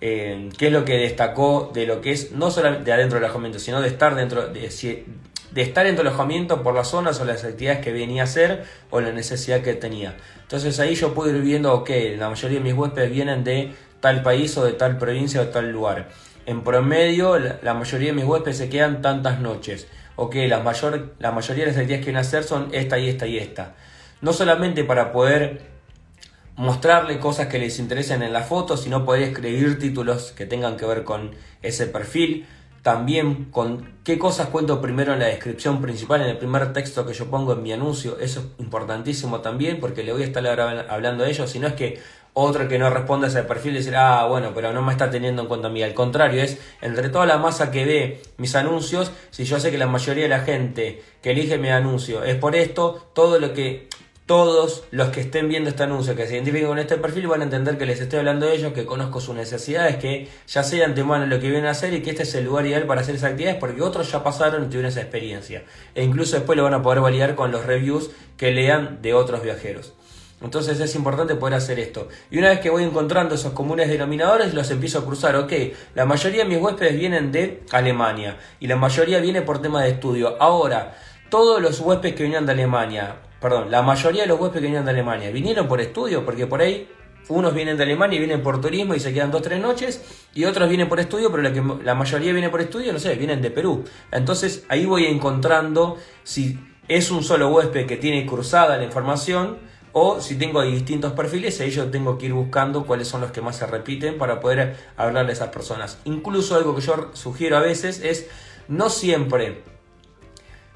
[0.00, 3.58] qué es lo que destacó de lo que es no solamente de adentro del alojamiento,
[3.58, 4.70] sino de estar dentro de,
[5.50, 8.64] de estar en tu alojamiento por las zonas o las actividades que venía a hacer
[8.90, 10.16] o la necesidad que tenía.
[10.42, 14.22] Entonces ahí yo puedo ir viendo, ok, la mayoría de mis huéspedes vienen de tal
[14.22, 16.08] país o de tal provincia o tal lugar.
[16.46, 19.86] En promedio, la, mayoría de mis huéspedes se quedan tantas noches.
[20.16, 23.08] Ok, la, mayor, la mayoría de las actividades que vienen a hacer son esta y
[23.08, 23.74] esta y esta.
[24.20, 25.60] No solamente para poder
[26.56, 30.86] mostrarle cosas que les interesen en la foto, sino poder escribir títulos que tengan que
[30.86, 31.30] ver con
[31.62, 32.46] ese perfil
[32.88, 37.12] también con qué cosas cuento primero en la descripción principal, en el primer texto que
[37.12, 38.18] yo pongo en mi anuncio.
[38.18, 40.46] Eso es importantísimo también porque le voy a estar
[40.88, 41.46] hablando de ello.
[41.46, 42.00] Si no es que
[42.32, 45.42] otro que no responde a ese perfil decir, ah, bueno, pero no me está teniendo
[45.42, 45.82] en cuenta a mí.
[45.82, 49.76] Al contrario, es entre toda la masa que ve mis anuncios, si yo sé que
[49.76, 53.90] la mayoría de la gente que elige mi anuncio es por esto, todo lo que
[54.28, 57.44] todos los que estén viendo este anuncio, que se identifiquen con este perfil, van a
[57.44, 60.84] entender que les estoy hablando de ellos, que conozco sus necesidades, que ya sé de
[60.84, 63.14] antemano lo que vienen a hacer y que este es el lugar ideal para hacer
[63.14, 65.64] esas actividades porque otros ya pasaron y tuvieron esa experiencia.
[65.94, 69.42] E incluso después lo van a poder validar con los reviews que lean de otros
[69.42, 69.94] viajeros.
[70.42, 72.08] Entonces es importante poder hacer esto.
[72.30, 75.36] Y una vez que voy encontrando esos comunes denominadores, los empiezo a cruzar.
[75.36, 75.54] Ok,
[75.94, 79.88] la mayoría de mis huéspedes vienen de Alemania y la mayoría viene por tema de
[79.88, 80.36] estudio.
[80.38, 80.98] Ahora,
[81.30, 84.84] todos los huéspedes que vienen de Alemania, perdón, la mayoría de los huéspedes que vinieron
[84.84, 86.88] de Alemania vinieron por estudio, porque por ahí
[87.28, 90.26] unos vienen de Alemania y vienen por turismo y se quedan dos o tres noches,
[90.34, 91.42] y otros vienen por estudio, pero
[91.82, 93.84] la, mayoría viene por estudio, no sé, vienen de Perú.
[94.10, 99.58] Entonces ahí voy encontrando si es un solo huésped que tiene cruzada la información
[99.92, 103.40] o si tengo distintos perfiles, ahí yo tengo que ir buscando cuáles son los que
[103.40, 105.98] más se repiten para poder hablarle a esas personas.
[106.04, 108.28] Incluso algo que yo sugiero a veces es
[108.68, 109.62] no siempre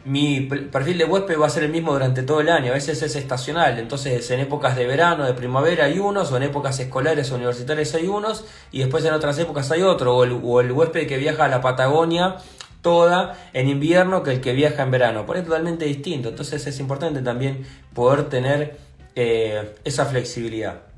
[0.05, 3.03] mi perfil de huésped va a ser el mismo durante todo el año, a veces
[3.03, 7.31] es estacional, entonces en épocas de verano, de primavera hay unos, o en épocas escolares
[7.31, 11.19] o universitarias hay unos, y después en otras épocas hay otro, o el, huésped que
[11.19, 12.37] viaja a la Patagonia
[12.81, 16.81] toda en invierno que el que viaja en verano, por es totalmente distinto, entonces es
[16.81, 18.77] importante también poder tener
[19.15, 20.92] eh, esa flexibilidad.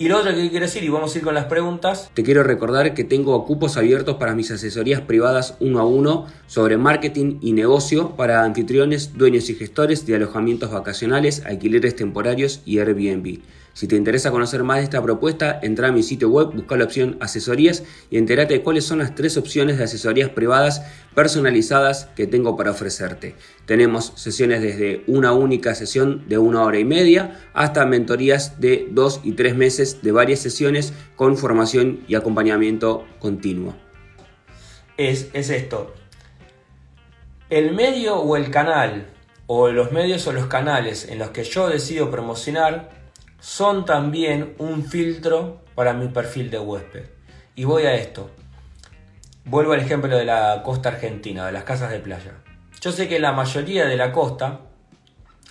[0.00, 2.08] Y lo otro que quiero decir, y vamos a ir con las preguntas.
[2.14, 6.76] Te quiero recordar que tengo cupos abiertos para mis asesorías privadas uno a uno sobre
[6.76, 13.40] marketing y negocio para anfitriones, dueños y gestores de alojamientos vacacionales, alquileres temporarios y Airbnb.
[13.78, 16.82] Si te interesa conocer más de esta propuesta, entra a mi sitio web, busca la
[16.82, 20.82] opción asesorías y entérate de cuáles son las tres opciones de asesorías privadas
[21.14, 23.36] personalizadas que tengo para ofrecerte.
[23.66, 29.20] Tenemos sesiones desde una única sesión de una hora y media hasta mentorías de dos
[29.22, 33.76] y tres meses de varias sesiones con formación y acompañamiento continuo.
[34.96, 35.94] Es, es esto.
[37.48, 39.06] El medio o el canal,
[39.46, 42.97] o los medios o los canales en los que yo decido promocionar,
[43.40, 47.06] son también un filtro para mi perfil de huésped.
[47.54, 48.30] Y voy a esto.
[49.44, 52.34] Vuelvo al ejemplo de la costa argentina, de las casas de playa.
[52.80, 54.60] Yo sé que la mayoría de la costa,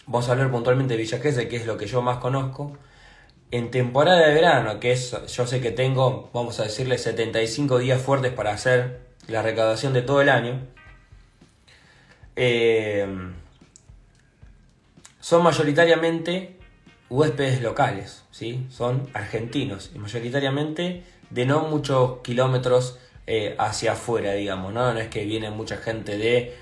[0.05, 2.77] vamos a hablar puntualmente de Villa que es lo que yo más conozco,
[3.51, 8.01] en temporada de verano, que es, yo sé que tengo, vamos a decirle, 75 días
[8.01, 10.67] fuertes para hacer la recaudación de todo el año,
[12.35, 13.07] eh,
[15.19, 16.56] son mayoritariamente
[17.09, 18.65] huéspedes locales, ¿sí?
[18.69, 24.91] son argentinos y mayoritariamente de no muchos kilómetros eh, hacia afuera, digamos, ¿no?
[24.97, 26.55] es que viene mucha gente de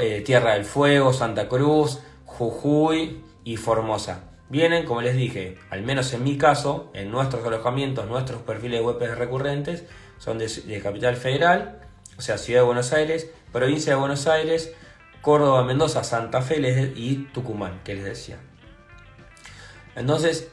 [0.00, 4.24] eh, Tierra del Fuego, Santa Cruz, Jujuy y Formosa.
[4.48, 8.86] Vienen, como les dije, al menos en mi caso, en nuestros alojamientos, nuestros perfiles de
[8.86, 9.84] huéspedes recurrentes
[10.18, 11.80] son de, de Capital Federal,
[12.18, 14.74] o sea, Ciudad de Buenos Aires, Provincia de Buenos Aires,
[15.22, 18.38] Córdoba, Mendoza, Santa Fe y Tucumán, que les decía.
[19.96, 20.50] Entonces,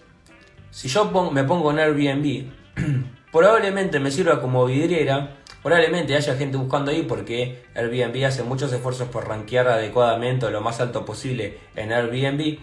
[0.72, 2.52] si yo me pongo en Airbnb,
[3.32, 9.08] probablemente me sirva como vidriera, probablemente haya gente buscando ahí porque Airbnb hace muchos esfuerzos
[9.08, 12.60] por rankear adecuadamente o lo más alto posible en Airbnb.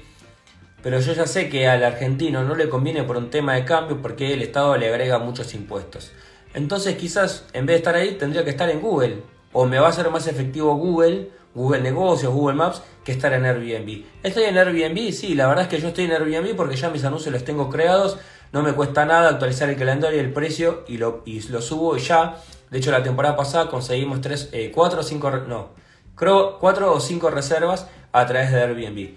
[0.83, 4.01] Pero yo ya sé que al argentino no le conviene por un tema de cambio
[4.01, 6.13] porque el Estado le agrega muchos impuestos.
[6.55, 9.23] Entonces quizás en vez de estar ahí tendría que estar en Google.
[9.53, 13.47] O me va a ser más efectivo Google Google Negocios, Google Maps, que estar en
[13.47, 14.05] Airbnb.
[14.23, 15.11] ¿Estoy en Airbnb?
[15.11, 17.71] Sí, la verdad es que yo estoy en Airbnb porque ya mis anuncios los tengo
[17.71, 18.19] creados,
[18.53, 21.97] no me cuesta nada actualizar el calendario y el precio y lo, y lo subo
[21.97, 22.37] ya.
[22.71, 25.71] De hecho, la temporada pasada conseguimos 3, 4 eh, o 5, no,
[26.15, 29.15] creo 4 o 5 reservas a través de Airbnb.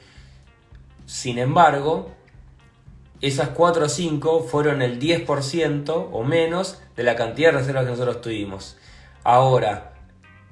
[1.05, 2.11] Sin embargo,
[3.19, 7.91] esas 4 o 5 fueron el 10% o menos de la cantidad de reservas que
[7.91, 8.77] nosotros tuvimos.
[9.25, 9.98] Ahora,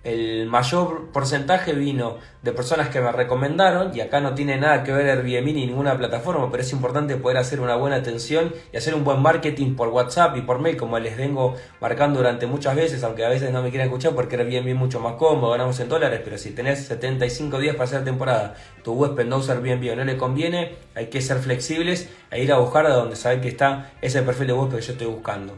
[0.08, 4.94] el mayor porcentaje vino de personas que me recomendaron, y acá no tiene nada que
[4.94, 8.96] ver Airbnb ni ninguna plataforma, pero es importante poder hacer una buena atención y hacer
[8.96, 13.04] un buen marketing por WhatsApp y por mail, como les vengo marcando durante muchas veces,
[13.04, 15.90] aunque a veces no me quieran escuchar porque Airbnb es mucho más cómodo, ganamos en
[15.90, 19.96] dólares, pero si tenés 75 días para hacer temporada, tu huésped no usa Airbnb o
[19.98, 23.50] no le conviene, hay que ser flexibles e ir a buscar a donde saben que
[23.50, 25.58] está ese perfil de huésped que yo estoy buscando.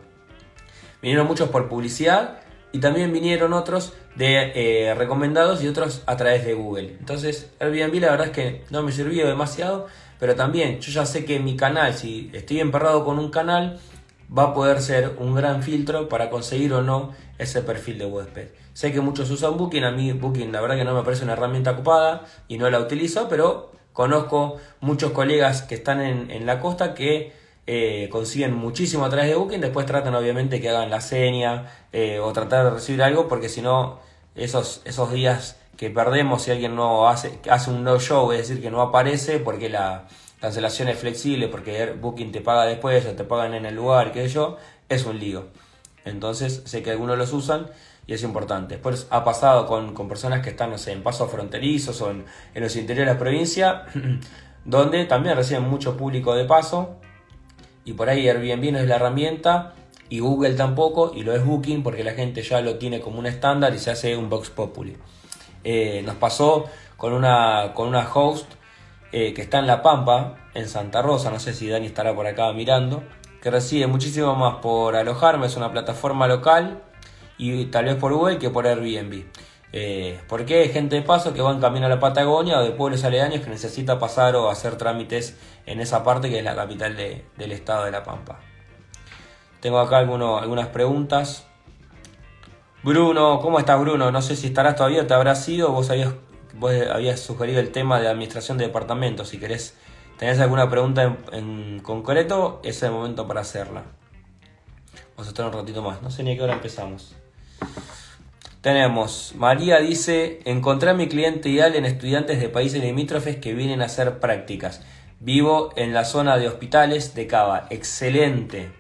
[1.04, 2.40] Vinieron muchos por publicidad
[2.72, 6.98] y también vinieron otros de eh, recomendados y otros a través de Google.
[7.00, 9.88] Entonces Airbnb la verdad es que no me sirvió demasiado,
[10.20, 13.80] pero también yo ya sé que mi canal, si estoy emperrado con un canal,
[14.38, 18.50] va a poder ser un gran filtro para conseguir o no ese perfil de huésped.
[18.74, 21.34] Sé que muchos usan Booking, a mí Booking la verdad que no me parece una
[21.34, 26.60] herramienta ocupada y no la utilizo, pero conozco muchos colegas que están en, en la
[26.60, 27.32] costa que
[27.68, 32.20] eh, consiguen muchísimo a través de Booking, después tratan obviamente que hagan la seña eh,
[32.20, 34.00] o tratar de recibir algo, porque si no,
[34.44, 38.62] esos, esos días que perdemos si alguien no hace, hace un no show, es decir,
[38.62, 40.08] que no aparece porque la
[40.42, 44.28] cancelación es flexible, porque Booking te paga después o te pagan en el lugar, que
[44.28, 44.58] yo,
[44.90, 45.48] es un lío.
[46.06, 47.68] Entonces sé que algunos los usan
[48.08, 48.76] y es importante.
[48.76, 52.64] Después ha pasado con, personas que están, no sé, en pasos fronterizos o en, en
[52.64, 53.86] los interiores de la provincia,
[54.66, 57.00] donde también reciben mucho público de paso
[57.86, 59.74] y por ahí Airbnb no es la herramienta
[60.10, 63.28] y Google tampoco y lo es Booking porque la gente ya lo tiene como un
[63.28, 64.98] estándar y se hace un box populi.
[65.64, 66.66] Eh, nos pasó
[66.98, 68.52] con una, con una host
[69.12, 72.28] eh, que está en La Pampa, en Santa Rosa, no sé si Dani estará por
[72.28, 73.04] acá mirando,
[73.42, 76.84] que recibe muchísimo más por alojarme, es una plataforma local
[77.38, 79.26] y tal vez por Google que por Airbnb.
[79.72, 82.72] Eh, porque hay gente de paso que va en camino a la Patagonia o de
[82.72, 86.96] pueblos aledaños que necesita pasar o hacer trámites en esa parte que es la capital
[86.96, 88.40] del estado de La Pampa.
[89.60, 91.46] Tengo acá algunas preguntas.
[92.82, 94.10] Bruno, ¿cómo estás Bruno?
[94.10, 98.58] No sé si estarás todavía, te habrás ido, vos habías, sugerido el tema de administración
[98.58, 99.76] de departamentos, si querés,
[100.18, 103.84] tenés alguna pregunta en, en concreto, es el momento para hacerla.
[105.18, 107.16] Vamos a estar un ratito más, no sé ni a qué hora empezamos.
[108.62, 113.82] Tenemos, María dice, encontré a mi cliente ideal en estudiantes de países limítrofes que vienen
[113.82, 114.82] a hacer prácticas.
[115.20, 117.68] Vivo en la zona de hospitales de Cava.
[117.70, 118.72] Excelente,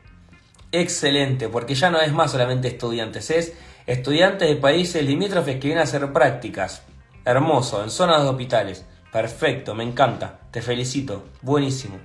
[0.72, 3.54] excelente, porque ya no es más solamente estudiantes, es
[3.86, 6.84] estudiantes de países limítrofes que vienen a hacer prácticas.
[7.26, 8.86] Hermoso, en zonas de hospitales.
[9.12, 11.98] Perfecto, me encanta, te felicito, buenísimo.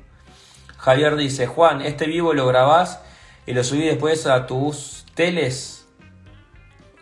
[0.77, 3.01] Javier dice, Juan, este vivo lo grabás
[3.47, 5.85] y lo subí después a tus teles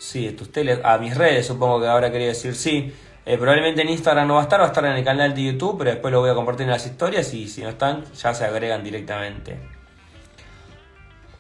[0.03, 2.93] Sí, tus teles, a mis redes, supongo que ahora quería decir sí.
[3.25, 5.45] Eh, probablemente en Instagram no va a estar, va a estar en el canal de
[5.45, 8.35] YouTube, pero después lo voy a compartir en las historias y si no están, ya
[8.35, 9.61] se agregan directamente.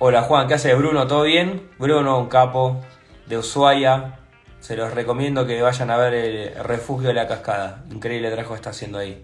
[0.05, 1.07] Hola Juan, ¿qué haces Bruno?
[1.07, 1.71] ¿Todo bien?
[1.79, 2.81] Bruno, un capo
[3.29, 4.19] de Ushuaia.
[4.59, 7.85] Se los recomiendo que vayan a ver el refugio de la cascada.
[7.89, 9.23] Increíble trabajo está haciendo ahí.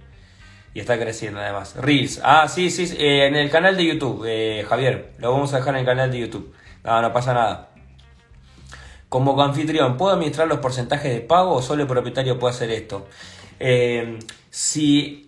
[0.75, 1.75] Y está creciendo además.
[1.75, 2.21] Reels.
[2.23, 5.15] Ah, sí, sí, eh, en el canal de YouTube, eh, Javier.
[5.19, 6.55] Lo vamos a dejar en el canal de YouTube.
[6.85, 7.71] No, no pasa nada.
[9.09, 13.09] Como anfitrión, ¿puedo administrar los porcentajes de pago o solo el propietario puede hacer esto?
[13.59, 15.28] Eh, si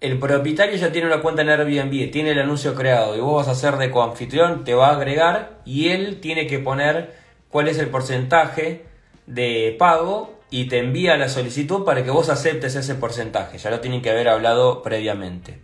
[0.00, 3.48] el propietario ya tiene una cuenta en Airbnb, tiene el anuncio creado y vos vas
[3.48, 7.14] a hacer de coanfitrión, te va a agregar y él tiene que poner
[7.48, 8.84] cuál es el porcentaje
[9.26, 13.58] de pago y te envía la solicitud para que vos aceptes ese porcentaje.
[13.58, 15.58] Ya lo tienen que haber hablado previamente.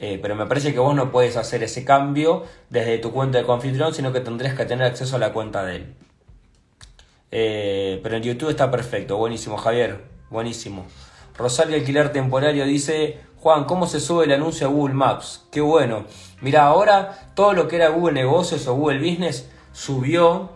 [0.00, 3.44] Eh, pero me parece que vos no puedes hacer ese cambio desde tu cuenta de
[3.44, 5.94] Confitrión, sino que tendrías que tener acceso a la cuenta de él.
[7.30, 10.86] Eh, pero en YouTube está perfecto, buenísimo, Javier, buenísimo.
[11.36, 15.44] Rosario Alquiler Temporario dice, Juan, ¿cómo se sube el anuncio a Google Maps?
[15.52, 16.06] Qué bueno.
[16.40, 20.48] Mira, ahora todo lo que era Google Negocios o Google Business subió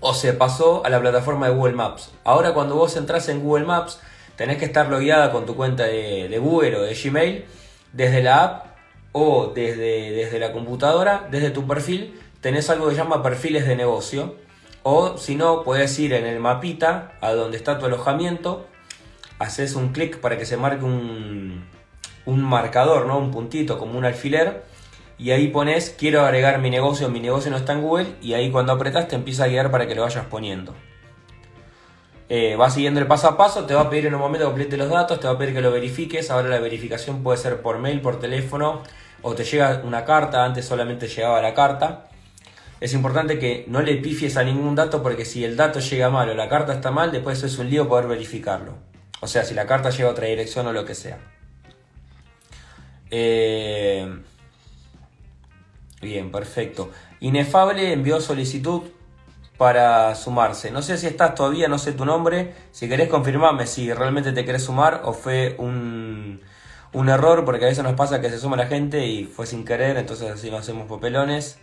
[0.00, 2.10] o se pasó a la plataforma de Google Maps.
[2.24, 4.00] Ahora cuando vos entras en Google Maps,
[4.36, 7.44] tenés que estar logueada con tu cuenta de, Google o de Gmail
[7.92, 8.66] desde la app
[9.12, 13.76] o desde, desde la computadora, desde tu perfil, tenés algo que se llama perfiles de
[13.76, 14.36] negocio.
[14.82, 18.66] O si no, puedes ir en el mapita a donde está tu alojamiento,
[19.38, 21.66] haces un clic para que se marque un,
[22.28, 23.18] un marcador, ¿no?
[23.18, 24.62] un puntito como un alfiler,
[25.16, 28.50] y ahí pones quiero agregar mi negocio, mi negocio no está en Google, y ahí
[28.50, 30.74] cuando apretas te empieza a guiar para que lo vayas poniendo.
[32.28, 34.50] Eh, va siguiendo el paso a paso, te va a pedir en un momento que
[34.50, 37.62] complete los datos, te va a pedir que lo verifiques, ahora la verificación puede ser
[37.62, 38.82] por mail, por teléfono,
[39.22, 42.08] o te llega una carta, antes solamente llegaba la carta.
[42.80, 46.28] Es importante que no le pifies a ningún dato porque si el dato llega mal
[46.28, 48.74] o la carta está mal, después es un lío poder verificarlo.
[49.20, 51.18] O sea, si la carta llega a otra dirección o lo que sea.
[53.10, 54.22] Eh,
[56.00, 56.90] bien, perfecto.
[57.20, 58.82] Inefable envió solicitud
[59.56, 60.70] para sumarse.
[60.70, 62.54] No sé si estás todavía, no sé tu nombre.
[62.70, 66.40] Si querés confirmarme si realmente te querés sumar o fue un,
[66.92, 69.64] un error, porque a veces nos pasa que se suma la gente y fue sin
[69.64, 71.58] querer, entonces así no hacemos papelones.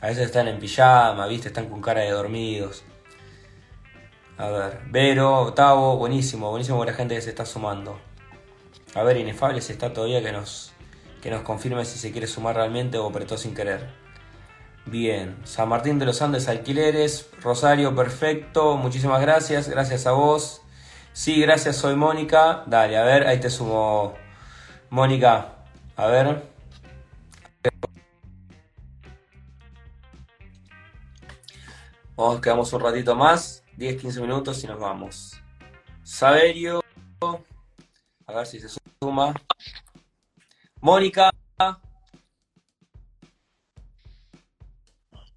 [0.00, 2.84] A veces están en pijama, viste, están con cara de dormidos.
[4.36, 8.00] A ver, Vero, Tavo, buenísimo, buenísimo la gente que se está sumando.
[8.94, 10.72] A ver, Inefable si está todavía que nos,
[11.22, 13.88] que nos confirme si se quiere sumar realmente o apretó sin querer.
[14.84, 20.60] Bien, San Martín de los Andes Alquileres, Rosario, perfecto, muchísimas gracias, gracias a vos.
[21.12, 22.64] Sí, gracias, soy Mónica.
[22.66, 24.14] Dale, a ver, ahí te sumo.
[24.90, 25.56] Mónica,
[25.96, 26.42] a ver.
[32.16, 35.40] Vamos, quedamos un ratito más, 10-15 minutos y nos vamos.
[36.02, 36.82] Saberio,
[37.20, 39.34] a ver si se suma.
[40.80, 41.28] Mónica.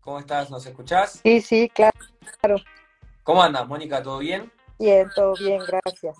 [0.01, 0.51] ¿Cómo estás?
[0.51, 1.19] ¿Nos escuchás?
[1.23, 2.61] Sí, sí, claro.
[3.23, 4.03] ¿Cómo andas, Mónica?
[4.03, 4.51] ¿Todo bien?
[4.77, 6.15] Bien, todo bien, gracias.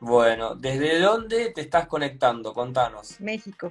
[0.00, 2.54] Bueno, ¿desde dónde te estás conectando?
[2.54, 3.20] Contanos.
[3.20, 3.70] México.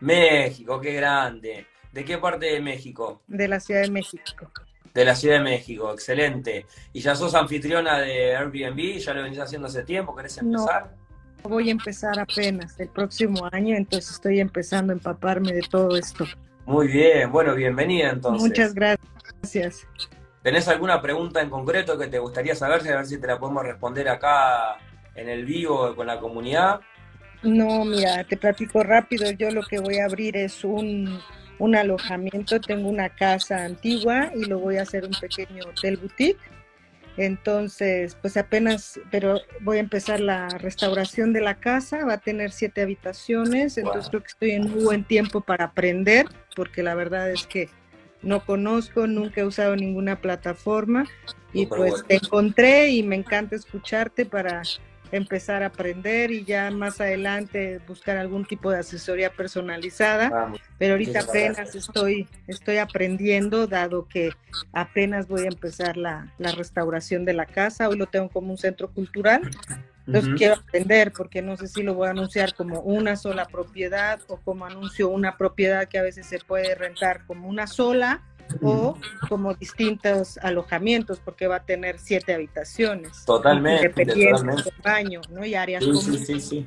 [0.00, 1.66] México, qué grande.
[1.92, 3.20] ¿De qué parte de México?
[3.26, 4.50] De la Ciudad de México.
[4.94, 6.64] De la Ciudad de México, excelente.
[6.94, 8.96] ¿Y ya sos anfitriona de Airbnb?
[8.98, 10.16] ¿Ya lo venís haciendo hace tiempo?
[10.16, 10.86] ¿Querés empezar?
[10.86, 11.07] No,
[11.42, 16.24] voy a empezar apenas el próximo año, entonces estoy empezando a empaparme de todo esto.
[16.66, 18.48] Muy bien, bueno, bienvenida entonces.
[18.48, 19.86] Muchas gracias.
[20.42, 22.80] ¿Tenés alguna pregunta en concreto que te gustaría saber?
[22.92, 24.76] A ver si te la podemos responder acá
[25.14, 26.80] en el vivo con la comunidad.
[27.42, 29.30] No, mira, te platico rápido.
[29.32, 31.20] Yo lo que voy a abrir es un,
[31.58, 32.60] un alojamiento.
[32.60, 36.38] Tengo una casa antigua y lo voy a hacer un pequeño hotel boutique
[37.18, 42.52] entonces, pues apenas, pero voy a empezar la restauración de la casa, va a tener
[42.52, 47.28] siete habitaciones, entonces creo que estoy en muy buen tiempo para aprender, porque la verdad
[47.30, 47.68] es que
[48.22, 51.06] no conozco, nunca he usado ninguna plataforma
[51.52, 54.62] y pues te encontré y me encanta escucharte para
[55.12, 60.52] empezar a aprender y ya más adelante buscar algún tipo de asesoría personalizada.
[60.78, 64.32] Pero ahorita apenas estoy, estoy aprendiendo, dado que
[64.72, 67.88] apenas voy a empezar la, restauración de la casa.
[67.88, 69.42] Hoy lo tengo como un centro cultural.
[70.06, 74.20] Entonces quiero aprender porque no sé si lo voy a anunciar como una sola propiedad
[74.28, 78.22] o como anuncio una propiedad que a veces se puede rentar como una sola
[78.62, 78.96] o
[79.28, 83.24] como distintos alojamientos, porque va a tener siete habitaciones.
[83.24, 83.88] Totalmente.
[83.88, 85.44] Dependiendo baño, ¿no?
[85.44, 86.66] Y áreas sí, Sí, sí,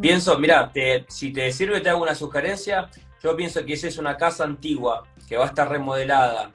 [0.00, 0.72] Pienso, mira,
[1.08, 2.88] si te sirve, te hago una sugerencia.
[3.22, 6.52] Yo pienso que si es una casa antigua que va a estar remodelada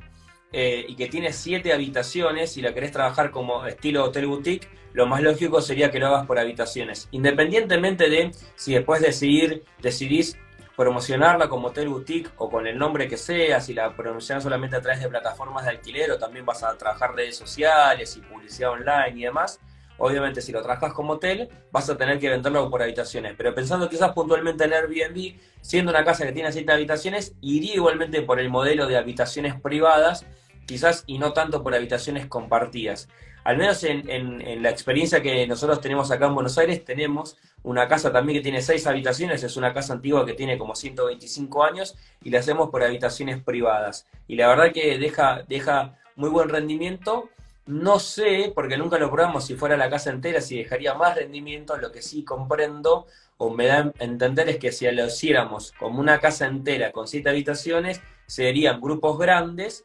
[0.54, 5.08] eh, y que tiene siete habitaciones y la querés trabajar como estilo hotel boutique, lo
[5.08, 7.08] más lógico sería que lo hagas por habitaciones.
[7.12, 10.38] Independientemente de si después decidir, decidís
[10.82, 14.82] promocionarla como hotel boutique o con el nombre que sea, si la promocionas solamente a
[14.82, 19.14] través de plataformas de alquiler o también vas a trabajar redes sociales y publicidad online
[19.16, 19.60] y demás.
[20.00, 23.36] Obviamente, si lo trabajas como hotel, vas a tener que venderlo por habitaciones.
[23.38, 28.24] Pero pensando quizás puntualmente en Airbnb, siendo una casa que tiene siete habitaciones, iría igualmente
[28.24, 30.26] por el modelo de habitaciones privadas,
[30.66, 33.08] quizás y no tanto por habitaciones compartidas
[33.44, 38.12] al menos en, la experiencia que nosotros tenemos acá en Buenos Aires, tenemos una casa
[38.12, 42.30] también que tiene seis habitaciones, es una casa antigua que tiene como 125 años y
[42.30, 44.08] la hacemos por habitaciones privadas.
[44.28, 47.30] Y la verdad que deja, deja muy buen rendimiento,
[47.68, 51.78] No sé, porque nunca lo probamos si fuera la casa entera, si dejaría más rendimiento.
[51.78, 53.06] Lo que sí comprendo
[53.38, 57.08] o me da a entender es que si lo hiciéramos como una casa entera con
[57.08, 59.84] siete habitaciones, serían grupos grandes,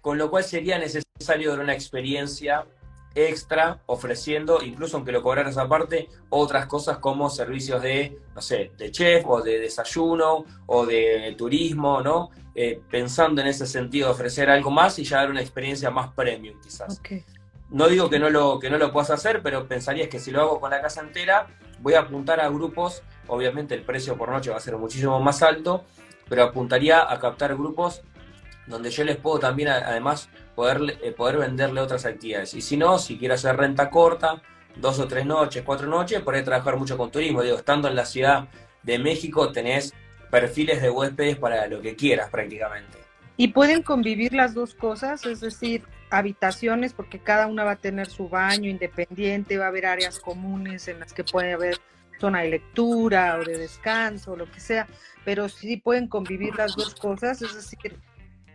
[0.00, 2.66] con lo cual sería necesario dar una experiencia
[3.26, 8.90] extra ofreciendo, incluso aunque lo cobraras aparte, otras cosas como servicios de, no sé, de
[8.90, 12.30] chef o de desayuno o de turismo, ¿no?
[12.54, 16.60] Eh, pensando en ese sentido, ofrecer algo más y ya dar una experiencia más premium
[16.60, 17.00] quizás.
[17.70, 20.40] No digo que no, lo, que no lo puedas hacer, pero pensarías que si lo
[20.40, 21.46] hago con la casa entera,
[21.80, 25.42] voy a apuntar a grupos, obviamente el precio por noche va a ser muchísimo más
[25.42, 25.84] alto,
[26.28, 28.02] pero apuntaría a captar grupos
[28.68, 30.28] donde yo les puedo también además
[30.58, 32.52] poder, eh, poder venderle otras actividades.
[32.54, 34.42] Y si no, si quiero hacer renta corta,
[34.74, 37.42] dos o tres noches, cuatro noches, ahí trabajar mucho con turismo.
[37.42, 38.48] Digo, estando en la Ciudad
[38.82, 39.94] de México tenés
[40.32, 42.98] perfiles de huéspedes para lo que quieras prácticamente.
[43.36, 45.24] ¿Y pueden convivir las dos cosas?
[45.26, 49.86] Es decir, habitaciones, porque cada una va a tener su baño independiente, va a haber
[49.86, 51.76] áreas comunes en las que puede haber
[52.18, 54.88] zona de lectura o de descanso, lo que sea,
[55.24, 57.96] pero sí pueden convivir las dos cosas, es decir,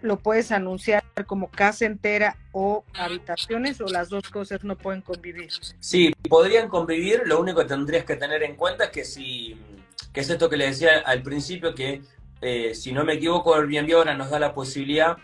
[0.02, 5.50] lo puedes anunciar como casa entera o habitaciones o las dos cosas no pueden convivir.
[5.80, 9.56] Sí, podrían convivir, lo único que tendrías que tener en cuenta es que si,
[10.12, 12.02] que es esto que le decía al principio, que
[12.42, 15.18] eh, si no me equivoco, Airbnb ahora nos da la posibilidad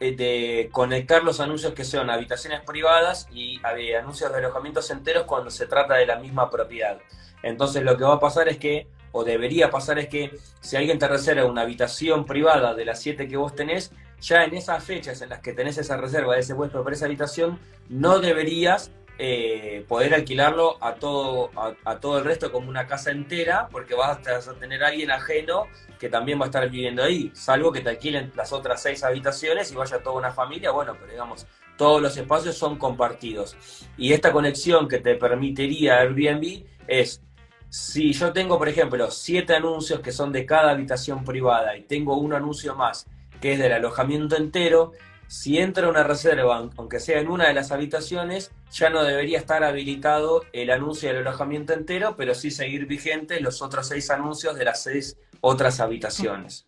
[0.00, 5.24] eh, de conectar los anuncios que son habitaciones privadas y eh, anuncios de alojamientos enteros
[5.24, 6.98] cuando se trata de la misma propiedad.
[7.42, 10.98] Entonces lo que va a pasar es que o debería pasar es que si alguien
[10.98, 13.92] te reserva una habitación privada de las siete que vos tenés,
[14.24, 17.04] ya en esas fechas en las que tenés esa reserva de ese puesto para esa
[17.04, 17.58] habitación,
[17.88, 21.50] no deberías eh, poder alquilarlo a todo,
[21.84, 25.66] a, todo el resto como una casa entera, porque vas a, tener a alguien ajeno
[25.98, 29.70] que también va a estar viviendo ahí, salvo que te alquilen las otras seis habitaciones
[29.70, 31.46] y vaya toda una familia, bueno, pero digamos,
[31.76, 33.56] todos los espacios son compartidos.
[33.96, 37.22] Y esta conexión que te permitiría Airbnb es
[37.68, 42.16] si yo tengo, por ejemplo, siete anuncios que son de cada habitación privada y tengo
[42.16, 43.06] un anuncio más
[43.40, 44.92] que es del alojamiento entero,
[45.26, 49.64] si entra una reserva, aunque sea en una de las habitaciones, ya no debería estar
[49.64, 54.64] habilitado el anuncio del alojamiento entero, pero sí seguir vigente los otros seis anuncios de
[54.64, 56.66] las seis otras habitaciones.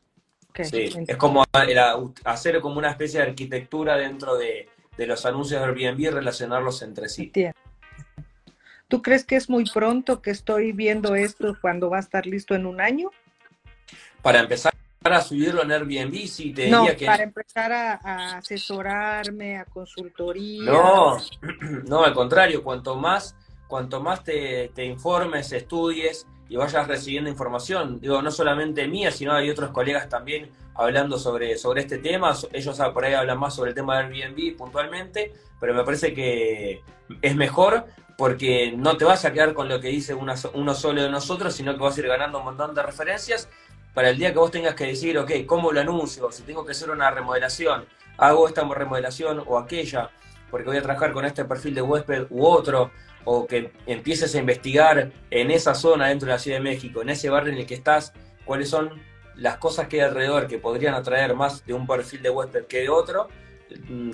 [0.62, 1.44] sí, es como
[2.24, 6.82] hacer como una especie de arquitectura dentro de, de los anuncios de Airbnb y relacionarlos
[6.82, 7.32] entre sí.
[8.88, 12.54] ¿Tú crees que es muy pronto que estoy viendo esto cuando va a estar listo
[12.54, 13.10] en un año?
[14.22, 14.72] Para empezar
[15.12, 17.06] a subirlo en Airbnb, sí, te no, diría que...
[17.06, 20.70] para empezar a, asesorarme, a consultoría.
[20.70, 21.18] No,
[21.86, 23.36] no, al contrario, cuanto más,
[23.68, 29.32] cuanto más te, te informes, estudies y vayas recibiendo información, digo, no solamente mía, sino
[29.32, 33.70] hay otros colegas también hablando sobre, sobre este tema, ellos por ahí hablan más sobre
[33.70, 36.82] el tema de Airbnb puntualmente, pero me parece que
[37.22, 37.86] es mejor
[38.16, 41.74] porque no te vas a quedar con lo que dice uno solo de nosotros, sino
[41.74, 43.48] que vas a ir ganando un montón de referencias
[43.96, 46.30] para el día que vos tengas que decir, ok, ¿cómo lo anuncio?
[46.30, 47.86] Si tengo que hacer una remodelación,
[48.18, 50.10] hago esta remodelación o aquella,
[50.50, 52.90] porque voy a trabajar con este perfil de huésped u otro,
[53.24, 57.08] o que empieces a investigar en esa zona dentro de la Ciudad de México, en
[57.08, 58.12] ese barrio en el que estás,
[58.44, 59.00] cuáles son
[59.34, 62.82] las cosas que hay alrededor que podrían atraer más de un perfil de huésped que
[62.82, 63.28] de otro,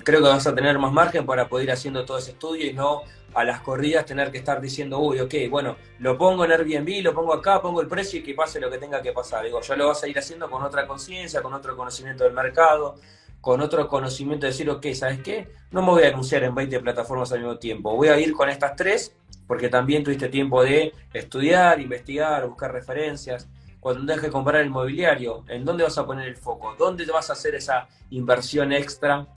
[0.03, 2.73] creo que vas a tener más margen para poder ir haciendo todo ese estudio y
[2.73, 3.01] no
[3.33, 7.13] a las corridas tener que estar diciendo, uy, ok, bueno, lo pongo en Airbnb, lo
[7.13, 9.43] pongo acá, pongo el precio y que pase lo que tenga que pasar.
[9.43, 12.95] Digo, ya lo vas a ir haciendo con otra conciencia, con otro conocimiento del mercado,
[13.41, 15.49] con otro conocimiento de decir, ok, ¿sabes qué?
[15.71, 18.49] No me voy a anunciar en 20 plataformas al mismo tiempo, voy a ir con
[18.49, 19.15] estas tres
[19.47, 23.49] porque también tuviste tiempo de estudiar, investigar, buscar referencias.
[23.79, 26.73] Cuando dejes de comprar el mobiliario, ¿en dónde vas a poner el foco?
[26.77, 29.27] ¿Dónde vas a hacer esa inversión extra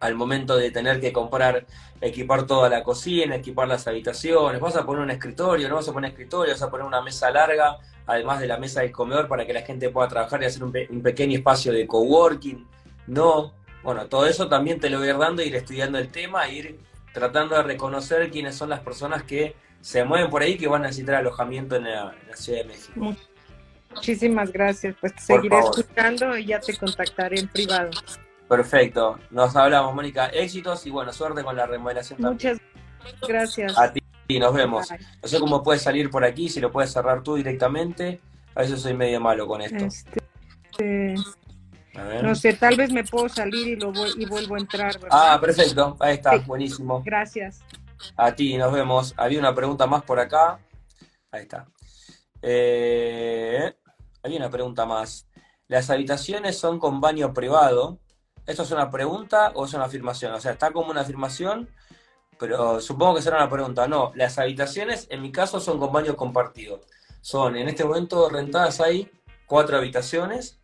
[0.00, 1.66] al momento de tener que comprar,
[2.00, 5.92] equipar toda la cocina, equipar las habitaciones, vas a poner un escritorio, no vas a
[5.92, 9.46] poner escritorio, vas a poner una mesa larga, además de la mesa del comedor para
[9.46, 12.66] que la gente pueda trabajar y hacer un, pequeño espacio de coworking,
[13.08, 16.48] no, bueno, todo eso también te lo voy a ir dando, ir estudiando el tema,
[16.48, 16.78] ir
[17.12, 20.86] tratando de reconocer quiénes son las personas que se mueven por ahí que van a
[20.86, 23.16] necesitar alojamiento en la, Ciudad de México.
[23.94, 27.90] Muchísimas gracias, pues te seguiré escuchando y ya te contactaré en privado.
[28.48, 29.18] Perfecto.
[29.30, 30.26] Nos hablamos, Mónica.
[30.26, 32.58] Éxitos y bueno, suerte con la remodelación Muchas
[33.26, 33.78] gracias.
[33.78, 34.00] A ti,
[34.38, 34.88] nos vemos.
[35.22, 38.20] No sé cómo puedes salir por aquí, si lo puedes cerrar tú directamente.
[38.54, 39.84] A veces soy medio malo con esto.
[39.84, 41.14] Este,
[42.22, 44.98] no sé, tal vez me puedo salir y, lo voy, y vuelvo a entrar.
[45.10, 45.96] Ah, perfecto.
[46.00, 47.02] Ahí está, buenísimo.
[47.04, 47.60] Gracias.
[48.16, 49.14] A ti, nos vemos.
[49.16, 50.58] Había una pregunta más por acá.
[51.30, 51.66] Ahí está.
[52.40, 53.74] Eh,
[54.22, 55.28] había una pregunta más.
[55.66, 57.98] Las habitaciones son con baño privado
[58.48, 60.32] ¿Esto es una pregunta o es una afirmación?
[60.32, 61.68] O sea, está como una afirmación,
[62.38, 63.86] pero supongo que será una pregunta.
[63.86, 66.80] No, las habitaciones en mi caso son con baño compartido.
[67.20, 69.10] Son, en este momento rentadas hay
[69.44, 70.58] cuatro habitaciones,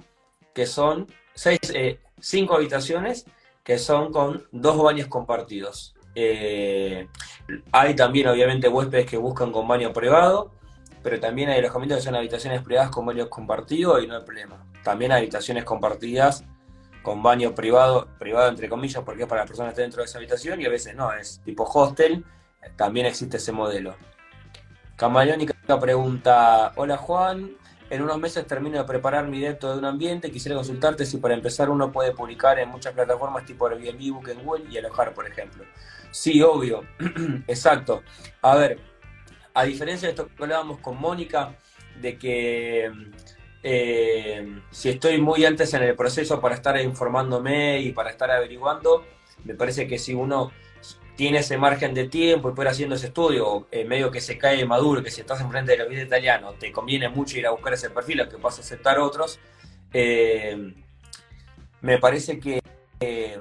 [0.54, 3.26] que son seis, eh, cinco habitaciones,
[3.62, 5.94] que son con dos baños compartidos.
[6.14, 7.06] Eh,
[7.70, 10.52] hay también, obviamente, huéspedes que buscan con baño privado,
[11.02, 14.64] pero también hay alojamientos que son habitaciones privadas con baños compartidos y no hay problema.
[14.82, 16.44] También hay habitaciones compartidas
[17.04, 20.06] con baño privado, privado entre comillas, porque es para las personas que estén dentro de
[20.06, 22.24] esa habitación y a veces no, es tipo hostel,
[22.76, 23.94] también existe ese modelo.
[24.96, 27.52] Camaleónica pregunta, hola Juan,
[27.90, 31.34] en unos meses termino de preparar mi dentro de un ambiente, quisiera consultarte si para
[31.34, 35.64] empezar uno puede publicar en muchas plataformas tipo Airbnb, Booking Google y alojar, por ejemplo.
[36.10, 36.84] Sí, obvio,
[37.46, 38.02] exacto.
[38.40, 38.80] A ver,
[39.52, 41.54] a diferencia de esto que hablábamos con Mónica,
[42.00, 42.90] de que
[43.66, 49.06] eh, si estoy muy antes en el proceso para estar informándome y para estar averiguando,
[49.42, 50.52] me parece que si uno
[51.16, 54.36] tiene ese margen de tiempo y puede ir haciendo ese estudio, en medio que se
[54.36, 57.52] cae maduro, que si estás enfrente de la vida italiano, te conviene mucho ir a
[57.52, 59.40] buscar ese perfil, aunque vas a aceptar otros,
[59.94, 60.74] eh,
[61.80, 62.60] me parece que,
[63.00, 63.40] eh,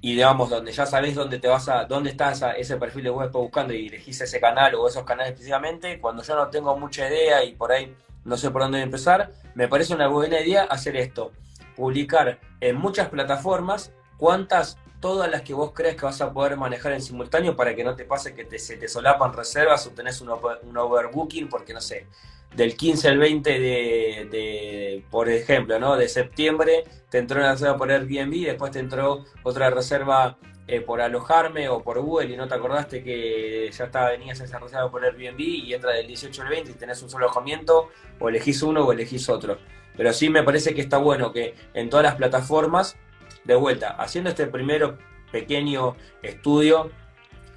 [0.00, 3.32] y digamos, donde ya sabes dónde te vas a, dónde está ese perfil de web
[3.32, 7.42] buscando y elegís ese canal o esos canales específicamente, cuando yo no tengo mucha idea
[7.42, 11.32] y por ahí no sé por dónde empezar, me parece una buena idea hacer esto,
[11.76, 16.92] publicar en muchas plataformas cuántas todas las que vos crees que vas a poder manejar
[16.92, 20.20] en simultáneo para que no te pase que te, se te solapan reservas o tenés
[20.20, 22.06] un, overbooking, porque no sé,
[22.54, 25.96] del 15 al 20 de, por ejemplo, ¿no?
[25.96, 30.36] De septiembre te entró una reserva por Airbnb, después te entró otra reserva
[30.72, 34.60] eh, por alojarme o por Google y no te acordaste que ya estaba, venías esa
[34.60, 37.88] reserva por Airbnb y entra del 18 al 20 y tenés un solo alojamiento,
[38.20, 39.58] o elegís uno o elegís otro.
[39.96, 42.96] Pero sí me parece que está bueno que en todas las plataformas
[43.42, 44.96] de vuelta, haciendo este primero
[45.32, 46.92] pequeño estudio,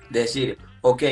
[0.10, 1.04] de decir, ok,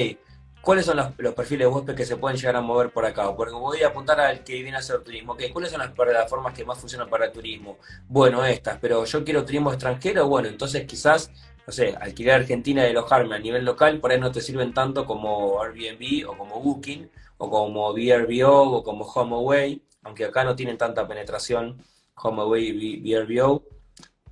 [0.61, 3.35] ¿cuáles son los, perfiles de huésped que se pueden llegar a mover por acá?
[3.35, 5.33] Porque voy a apuntar al que viene a hacer turismo.
[5.33, 7.77] Ok, ¿cuáles son las plataformas que más funcionan para turismo?
[8.07, 11.31] Bueno, estas, pero yo quiero turismo extranjero, bueno, entonces quizás,
[11.65, 15.05] no sé, alquiler Argentina y alojarme a nivel local, por ahí no te sirven tanto
[15.05, 20.77] como Airbnb o como Booking o como VRBO o como HomeAway, aunque acá no tienen
[20.77, 21.81] tanta penetración
[22.15, 23.63] HomeAway y VRBO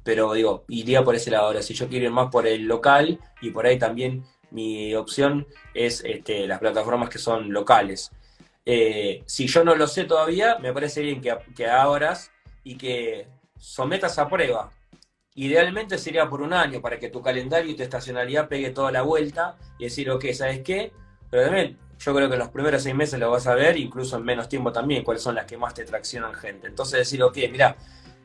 [0.10, 1.46] pero digo, iría por ese lado.
[1.46, 5.46] Ahora, si yo quiero ir más por el local, y por ahí también mi opción
[5.76, 8.12] es este, las plataformas que son locales.
[8.66, 12.32] Eh, si yo no lo sé todavía, me parece bien que, que abras
[12.64, 13.28] y que
[13.60, 14.72] sometas a prueba.
[15.40, 19.04] Idealmente sería por un año para que tu calendario y tu estacionalidad pegue toda la
[19.04, 20.92] vuelta y decir, ok, ¿sabes qué?
[21.32, 24.18] Pero también yo creo que en los primeros seis meses lo vas a ver, incluso
[24.18, 26.68] en menos tiempo también, cuáles son las que más te traccionan gente.
[26.68, 27.78] Entonces decir, ok, mira,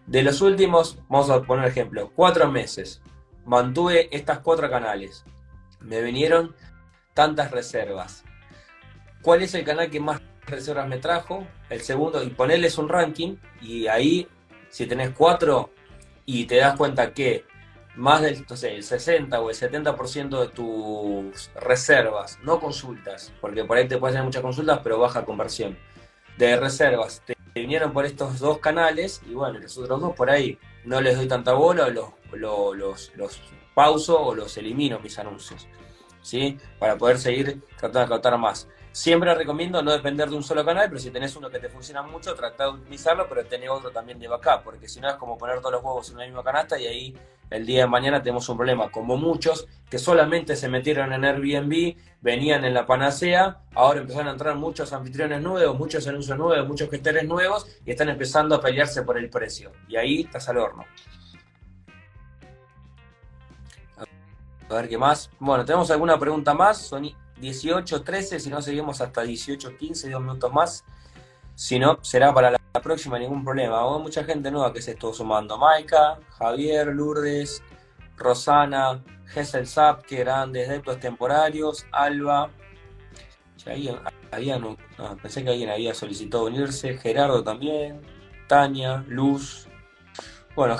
[0.08, 3.00] de los últimos, vamos a poner ejemplo, cuatro meses,
[3.44, 5.24] mantuve estas cuatro canales.
[5.78, 6.52] Me vinieron
[7.12, 8.24] tantas reservas.
[9.22, 11.46] ¿Cuál es el canal que más reservas me trajo?
[11.70, 14.26] El segundo, y ponerles un ranking, y ahí,
[14.68, 15.70] si tenés cuatro
[16.26, 17.44] y te das cuenta que
[17.96, 23.86] más del el 60 o el 70% de tus reservas, no consultas, porque por ahí
[23.86, 25.78] te puedes hacer muchas consultas, pero baja conversión,
[26.36, 30.58] de reservas, te vinieron por estos dos canales y bueno, los otros dos por ahí
[30.84, 33.40] no les doy tanta bola, los, los, los,
[33.74, 35.66] pauso o los elimino mis anuncios,
[36.22, 36.58] ¿sí?
[36.78, 38.68] Para poder seguir tratando de captar más.
[38.94, 42.00] Siempre recomiendo no depender de un solo canal, pero si tenés uno que te funciona
[42.00, 45.36] mucho, trata de optimizarlo, pero tener otro también de backup, porque si no es como
[45.36, 47.18] poner todos los huevos en una misma canasta y ahí
[47.50, 51.96] el día de mañana tenemos un problema, como muchos que solamente se metieron en Airbnb,
[52.20, 56.88] venían en la panacea, ahora empezaron a entrar muchos anfitriones nuevos, muchos anuncios nuevos, muchos
[56.88, 59.72] gestores nuevos y están empezando a pelearse por el precio.
[59.88, 60.84] Y ahí estás al horno.
[64.68, 65.32] A ver qué más.
[65.40, 66.78] Bueno, ¿tenemos alguna pregunta más?
[66.78, 67.04] Son
[67.44, 70.84] 18, 13, si no seguimos hasta 18, 15, dos minutos más.
[71.54, 73.80] Si no, será para la próxima, ningún problema.
[73.80, 75.58] Hay mucha gente nueva que se estuvo sumando.
[75.58, 77.62] Maika, Javier, Lourdes,
[78.16, 82.50] Rosana, Gessel Zap, que eran desde temporarios, Alba.
[85.22, 86.96] pensé que alguien había solicitado unirse.
[86.96, 88.00] Gerardo también,
[88.48, 89.68] Tania, Luz.
[90.56, 90.76] Bueno,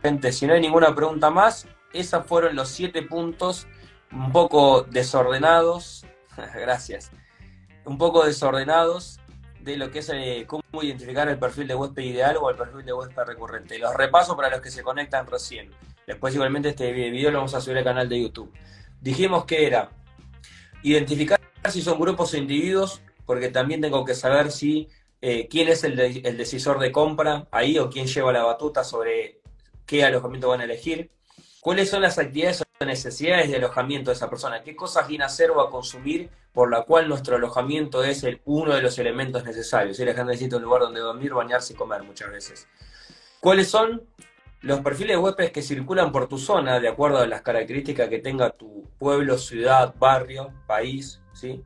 [0.00, 3.66] gente, si no hay ninguna pregunta más, esos fueron los siete puntos
[4.14, 6.06] un poco desordenados,
[6.54, 7.10] gracias,
[7.84, 9.20] un poco desordenados
[9.60, 12.84] de lo que es eh, cómo identificar el perfil de huésped ideal o el perfil
[12.84, 13.78] de huésped recurrente.
[13.78, 15.70] Los repaso para los que se conectan recién.
[16.06, 18.52] Después igualmente este video lo vamos a subir al canal de YouTube.
[19.00, 19.90] Dijimos que era
[20.82, 21.40] identificar
[21.70, 24.88] si son grupos o individuos, porque también tengo que saber si
[25.22, 29.40] eh, quién es el, el, decisor de compra ahí o quién lleva la batuta sobre
[29.86, 31.10] qué alojamiento van a elegir,
[31.60, 35.50] cuáles son las actividades necesidades de alojamiento de esa persona, qué cosas viene a hacer
[35.50, 39.98] o a consumir por la cual nuestro alojamiento es el, uno de los elementos necesarios.
[39.98, 42.68] La gente necesita un lugar donde dormir, bañarse y comer muchas veces.
[43.40, 44.02] ¿Cuáles son
[44.60, 48.20] los perfiles de huéspedes que circulan por tu zona de acuerdo a las características que
[48.20, 51.20] tenga tu pueblo, ciudad, barrio, país?
[51.32, 51.62] ¿sí?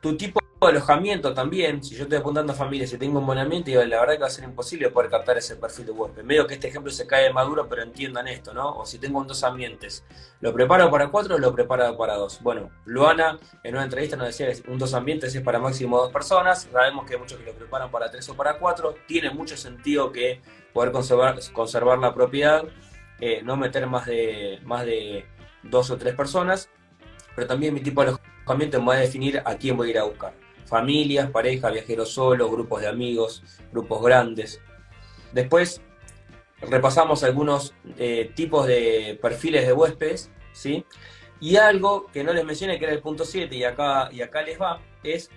[0.00, 3.72] Tu tipo alojamiento también, si yo estoy apuntando a familias y tengo un buen ambiente,
[3.86, 6.22] la verdad que va a ser imposible poder captar ese perfil de huésped.
[6.22, 8.76] Medio que este ejemplo se cae de maduro, pero entiendan esto, ¿no?
[8.76, 10.04] O si tengo dos ambientes,
[10.40, 12.42] ¿lo preparo para cuatro o lo preparo para dos?
[12.42, 16.12] Bueno, Luana en una entrevista nos decía que un dos ambientes es para máximo dos
[16.12, 19.56] personas, sabemos que hay muchos que lo preparan para tres o para cuatro, tiene mucho
[19.56, 20.42] sentido que
[20.74, 22.64] poder conservar, conservar la propiedad,
[23.18, 25.24] eh, no meter más de, más de
[25.62, 26.68] dos o tres personas,
[27.34, 29.98] pero también mi tipo de alojamiento me va a definir a quién voy a ir
[29.98, 33.42] a buscar familias, parejas, viajeros solos, grupos de amigos,
[33.72, 34.60] grupos grandes.
[35.32, 35.82] Después
[36.62, 40.84] repasamos algunos eh, tipos de perfiles de huéspedes, ¿sí?
[41.40, 44.42] Y algo que no les mencioné, que era el punto 7, y acá, y acá
[44.42, 45.30] les va, es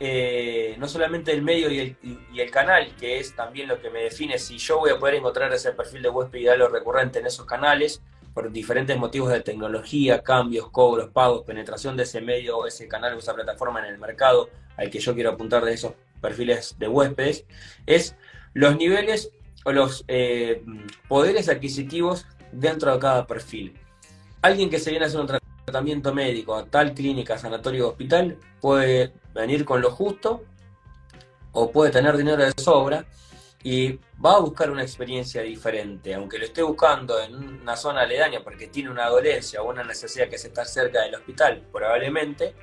[0.00, 1.96] eh, no solamente el medio y el,
[2.32, 5.16] y el, canal, que es también lo que me define si yo voy a poder
[5.16, 8.02] encontrar ese perfil de huésped ideal o recurrente en esos canales,
[8.34, 13.34] por diferentes motivos de tecnología, cambios, cobros, pagos, penetración de ese medio, ese canal esa
[13.34, 17.44] plataforma en el mercado al que yo quiero apuntar de esos perfiles de huéspedes,
[17.86, 18.16] es
[18.54, 19.30] los niveles
[19.64, 20.64] o los eh,
[21.08, 23.74] poderes adquisitivos dentro de cada perfil.
[24.40, 25.28] Alguien que se viene a hacer un
[25.64, 30.42] tratamiento médico a tal clínica, sanatorio o hospital puede venir con lo justo
[31.52, 33.04] o puede tener dinero de sobra
[33.64, 38.40] y va a buscar una experiencia diferente, aunque lo esté buscando en una zona aledaña
[38.42, 42.54] porque tiene una dolencia o una necesidad que se está cerca del hospital, probablemente,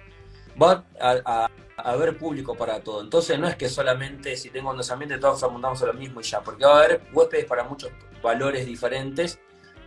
[0.62, 3.02] va a, haber público para todo.
[3.02, 6.24] Entonces no es que solamente si tengo un desamiento todos apuntamos a lo mismo y
[6.24, 7.90] ya, porque va a haber huéspedes para muchos
[8.22, 9.40] valores diferentes,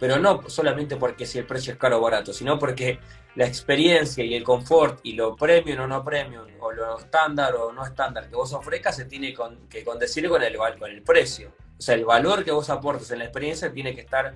[0.03, 2.99] pero no solamente porque si el precio es caro o barato, sino porque
[3.37, 7.73] la experiencia y el confort y lo premium o no premium, o lo estándar o
[7.73, 9.33] no estándar que vos ofrezcas, se tiene
[9.71, 11.53] que condecir con el, con el precio.
[11.79, 14.35] O sea, el valor que vos aportes en la experiencia tiene que estar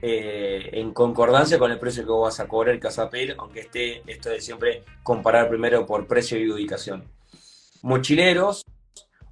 [0.00, 3.60] eh, en concordancia con el precio que vos vas a cobrar que vas a aunque
[3.62, 7.10] esté esto de siempre comparar primero por precio y ubicación.
[7.82, 8.64] Mochileros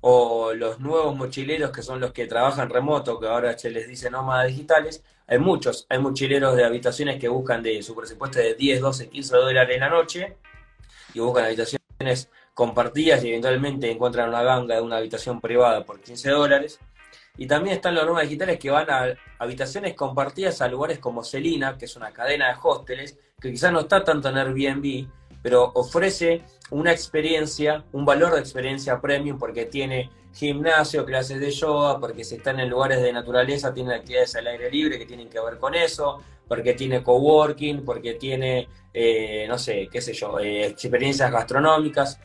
[0.01, 4.11] o los nuevos mochileros que son los que trabajan remoto, que ahora se les dice
[4.11, 8.81] nómadas digitales, hay muchos, hay mochileros de habitaciones que buscan de su presupuesto de 10,
[8.81, 10.37] 12, 15 dólares en la noche
[11.13, 16.31] y buscan habitaciones compartidas y eventualmente encuentran una ganga de una habitación privada por 15
[16.31, 16.81] dólares.
[17.37, 21.77] Y también están los nómadas digitales que van a habitaciones compartidas a lugares como Celina,
[21.77, 25.07] que es una cadena de hosteles, que quizás no está tanto en Airbnb,
[25.43, 31.99] pero ofrece una experiencia, un valor de experiencia premium porque tiene gimnasio, clases de yoga,
[31.99, 35.41] porque si están en lugares de naturaleza, tiene actividades al aire libre que tienen que
[35.41, 40.67] ver con eso, porque tiene coworking, porque tiene, eh, no sé, qué sé yo, eh,
[40.67, 42.21] experiencias gastronómicas.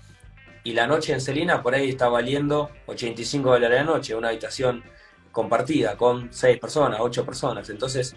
[0.63, 4.83] Y la noche en Celina por ahí está valiendo 85 dólares la noche, una habitación
[5.31, 7.69] compartida con 6 personas, 8 personas.
[7.71, 8.15] Entonces,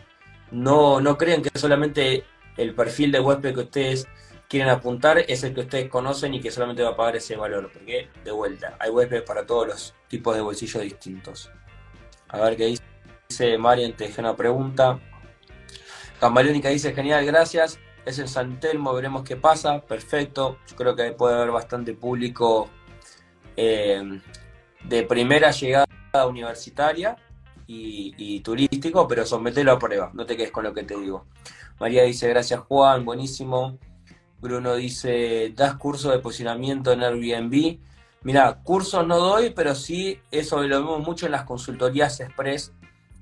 [0.51, 2.25] no, no crean que solamente
[2.59, 4.07] el perfil de huésped que ustedes
[4.49, 7.71] quieren apuntar es el que ustedes conocen y que solamente va a pagar ese valor,
[7.73, 11.51] porque de vuelta, hay webs para todos los tipos de bolsillos distintos.
[12.29, 12.77] A ver qué
[13.29, 14.99] dice Marian, te dejé una pregunta.
[16.21, 17.79] Camaleónica dice, genial, gracias.
[18.05, 19.81] Es en San Telmo, veremos qué pasa.
[19.81, 20.59] Perfecto.
[20.69, 22.69] Yo creo que puede haber bastante público
[23.57, 24.21] eh,
[24.85, 25.87] de primera llegada
[26.29, 27.17] universitaria
[27.67, 31.27] y, y, turístico, pero sometelo a prueba, no te quedes con lo que te digo.
[31.81, 33.79] María dice, gracias Juan, buenísimo.
[34.41, 37.79] Bruno dice, ¿das curso de posicionamiento en Airbnb?
[38.23, 42.73] Mira, cursos no doy, pero sí eso lo vemos mucho en las consultorías express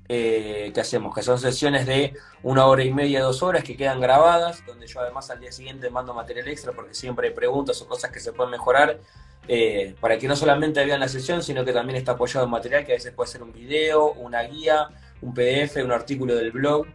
[0.07, 2.13] eh, que hacemos, que son sesiones de
[2.43, 5.89] una hora y media, dos horas que quedan grabadas, donde yo además al día siguiente
[5.89, 8.99] mando material extra porque siempre hay preguntas o cosas que se pueden mejorar,
[9.47, 12.85] eh, para que no solamente vean la sesión, sino que también está apoyado en material
[12.85, 14.89] que a veces puede ser un video, una guía,
[15.21, 16.85] un PDF, un artículo del blog.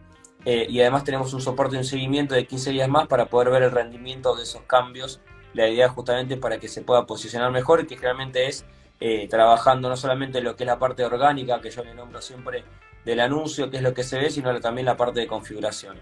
[0.45, 3.49] Eh, y además tenemos un soporte y un seguimiento de 15 días más para poder
[3.49, 5.21] ver el rendimiento de esos cambios.
[5.53, 8.65] La idea justamente para que se pueda posicionar mejor, que realmente es
[8.99, 12.63] eh, trabajando no solamente lo que es la parte orgánica, que yo le nombro siempre
[13.05, 15.99] del anuncio, que es lo que se ve, sino también la parte de configuración.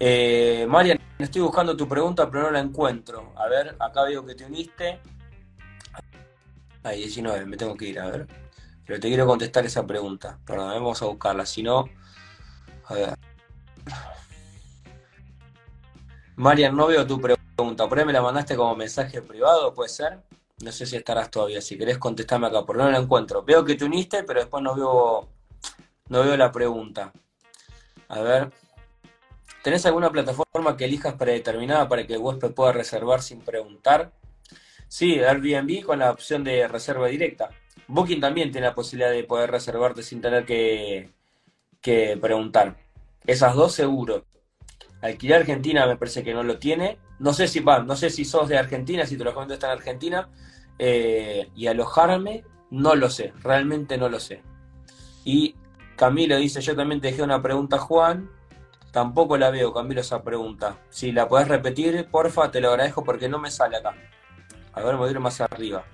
[0.00, 3.32] Eh, Marian, estoy buscando tu pregunta, pero no la encuentro.
[3.36, 5.00] A ver, acá veo que te uniste.
[6.82, 8.26] Ay, 19, me tengo que ir, a ver.
[8.86, 10.38] Pero te quiero contestar esa pregunta.
[10.44, 11.46] Perdón, vamos a buscarla.
[11.46, 11.88] Si no,
[12.86, 13.33] a ver.
[16.36, 17.88] Marian, no veo tu pregunta.
[17.88, 20.20] Por ahí me la mandaste como mensaje privado, ¿puede ser?
[20.62, 21.60] No sé si estarás todavía.
[21.60, 23.42] Si querés contestarme acá, porque no la encuentro.
[23.42, 25.28] Veo que te uniste, pero después no veo
[26.08, 27.12] No veo la pregunta.
[28.08, 28.50] A ver.
[29.62, 34.12] ¿Tenés alguna plataforma que elijas predeterminada para que el huésped pueda reservar sin preguntar?
[34.88, 37.48] Sí, Airbnb con la opción de reserva directa.
[37.88, 41.10] Booking también tiene la posibilidad de poder reservarte sin tener que,
[41.80, 42.76] que preguntar.
[43.26, 44.24] Esas dos seguro.
[45.00, 46.98] Alquiler Argentina me parece que no lo tiene.
[47.18, 49.78] No sé si va, no sé si sos de Argentina, si tu alojamiento está en
[49.78, 50.28] Argentina.
[50.78, 54.42] Eh, y alojarme, no lo sé, realmente no lo sé.
[55.24, 55.54] Y
[55.96, 58.30] Camilo dice, yo también te dejé una pregunta, Juan.
[58.92, 60.78] Tampoco la veo, Camilo, esa pregunta.
[60.90, 63.94] Si la podés repetir, porfa, te lo agradezco porque no me sale acá.
[64.72, 65.84] A ver, me voy a ir más arriba.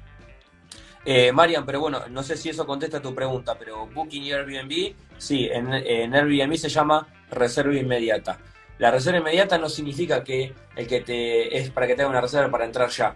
[1.04, 4.94] Eh, Marian, pero bueno, no sé si eso contesta tu pregunta, pero Booking y Airbnb,
[5.16, 8.38] sí, en, en, Airbnb se llama reserva inmediata.
[8.78, 12.20] La reserva inmediata no significa que el que te es para que te haga una
[12.20, 13.14] reserva para entrar ya,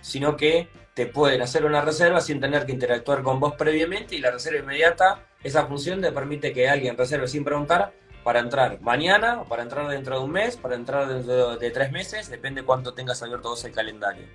[0.00, 4.18] sino que te pueden hacer una reserva sin tener que interactuar con vos previamente y
[4.18, 7.92] la reserva inmediata, esa función te permite que alguien reserve sin preguntar
[8.24, 12.28] para entrar mañana, para entrar dentro de un mes, para entrar dentro de tres meses,
[12.28, 14.26] depende cuánto tengas abierto vos el calendario.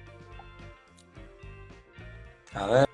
[2.53, 2.89] A ver,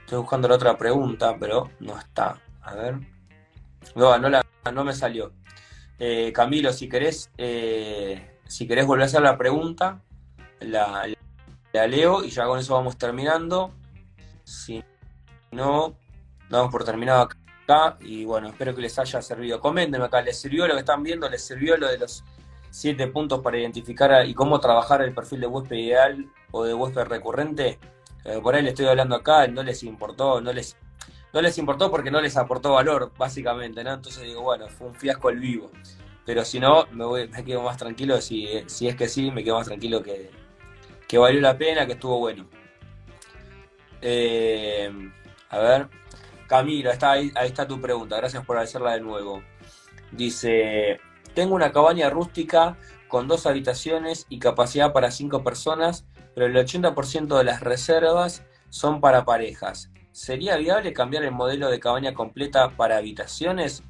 [0.00, 2.40] estoy buscando la otra pregunta, pero no está.
[2.62, 2.94] A ver.
[3.94, 5.32] No, no, me salió.
[5.98, 10.00] Eh, Camilo, si querés, eh, si querés volver a hacer la pregunta,
[10.60, 11.06] la,
[11.72, 13.72] leo y ya con eso vamos terminando.
[14.44, 14.82] Si
[15.52, 15.94] no,
[16.50, 17.96] damos por terminado acá.
[18.00, 19.60] Y bueno, espero que les haya servido.
[19.60, 21.28] Coméntenme acá, ¿les sirvió lo que están viendo?
[21.28, 22.24] ¿Les sirvió lo de los
[22.70, 27.04] siete puntos para identificar y cómo trabajar el perfil de huésped ideal o de huésped
[27.04, 27.78] recurrente?
[28.24, 30.76] Eh, por ahí les estoy hablando acá, no les importó, no les,
[31.34, 33.94] no les importó porque no les aportó valor, básicamente, ¿no?
[33.94, 35.72] Entonces digo, bueno, fue un fiasco el vivo.
[36.24, 38.20] Pero si no, me, voy, me quedo más tranquilo.
[38.20, 40.30] Si, si es que sí, me quedo más tranquilo que,
[41.08, 42.46] que valió la pena, que estuvo bueno.
[44.00, 44.88] Eh,
[45.50, 45.88] a ver,
[46.46, 49.42] Camilo, está ahí, está tu pregunta, gracias por hacerla de nuevo.
[50.12, 51.00] Dice,
[51.34, 52.76] tengo una cabaña rústica
[53.08, 59.00] con dos habitaciones y capacidad para cinco personas, pero el 80% de las reservas son
[59.00, 59.90] para parejas.
[60.14, 63.82] ¿Sería viable cambiar el modelo de cabaña completa para habitaciones?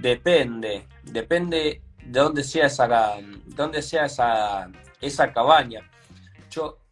[0.00, 4.68] Depende, depende de dónde sea esa, dónde sea esa,
[5.00, 5.88] esa cabaña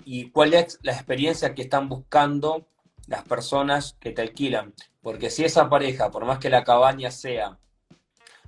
[0.05, 2.69] y cuál es la experiencia que están buscando
[3.09, 4.73] las personas que te alquilan.
[5.03, 7.59] Porque si esa pareja, por más que la cabaña sea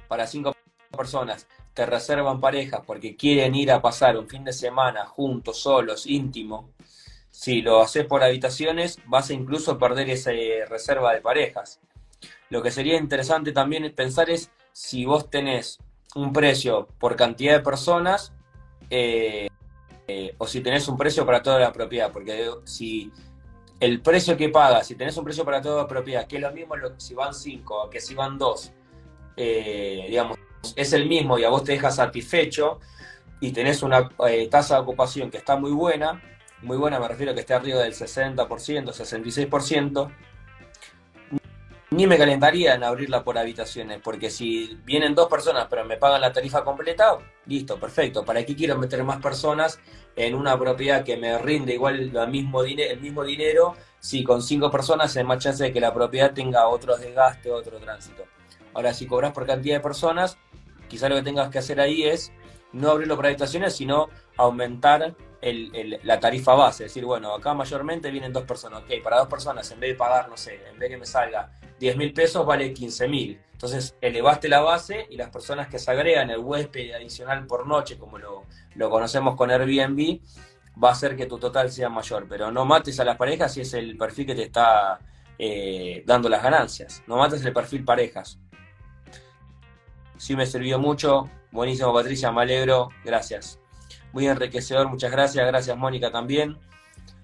[0.07, 0.55] para cinco
[0.97, 6.07] personas, te reservan parejas porque quieren ir a pasar un fin de semana juntos, solos,
[6.07, 6.71] íntimo,
[7.33, 10.31] si lo haces por habitaciones, vas a incluso perder esa
[10.69, 11.81] reserva de parejas.
[12.51, 15.79] Lo que sería interesante también pensar es si vos tenés
[16.15, 18.33] un precio por cantidad de personas,
[18.91, 19.49] eh,
[20.07, 23.11] eh, o si tenés un precio para toda la propiedad, porque si
[23.81, 26.53] el precio que pagas, si tenés un precio para toda la propiedad, que es lo
[26.53, 28.73] mismo si van cinco que si van dos,
[29.37, 30.39] eh, digamos,
[30.77, 32.79] es el mismo y a vos te deja satisfecho
[33.41, 36.23] y tenés una eh, tasa de ocupación que está muy buena,
[36.63, 40.11] muy buena me refiero a que esté arriba del 60%, 66%,
[41.91, 46.23] ni me calentaría en abrirla por habitaciones, porque si vienen dos personas pero me pagan
[46.23, 48.25] la tarifa completa, listo, perfecto.
[48.25, 49.79] ¿Para qué quiero meter más personas
[50.17, 54.71] en una propiedad que me rinde igual el mismo, el mismo dinero si con cinco
[54.71, 58.25] personas hay más chance de que la propiedad tenga otro desgaste, otro tránsito?
[58.73, 60.39] Ahora, si cobras por cantidad de personas,
[60.89, 62.33] quizá lo que tengas que hacer ahí es
[62.73, 64.09] no abrirlo por habitaciones, sino
[64.39, 66.85] aumentar la tarifa base.
[66.85, 68.83] Es decir, bueno, acá mayormente vienen dos personas.
[68.83, 71.51] Ok, para dos personas, en vez de pagar, no sé, en vez que me salga
[71.81, 73.41] 10 mil pesos, vale 15 mil.
[73.53, 77.99] Entonces, elevaste la base y las personas que se agregan el huésped adicional por noche,
[77.99, 80.21] como lo, conocemos con Airbnb,
[80.83, 82.27] va a hacer que tu total sea mayor.
[82.29, 85.01] Pero no mates a las parejas si es el perfil que te está
[85.39, 87.03] eh, dando las ganancias.
[87.09, 88.39] No mates el perfil parejas.
[90.19, 91.29] Sí me sirvió mucho.
[91.51, 92.91] Buenísimo, Patricia, me alegro.
[93.05, 93.62] Gracias
[94.13, 96.59] muy enriquecedor, muchas gracias, gracias Mónica también.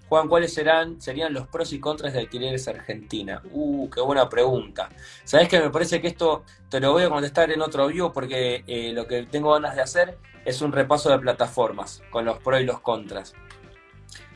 [0.09, 3.43] Juan, ¿cuáles serán, serían los pros y contras de alquileres Argentina?
[3.53, 4.89] Uh, qué buena pregunta.
[5.25, 8.65] Sabes que me parece que esto te lo voy a contestar en otro vivo porque
[8.67, 10.17] eh, lo que tengo ganas de hacer
[10.47, 13.35] es un repaso de plataformas con los pros y los contras.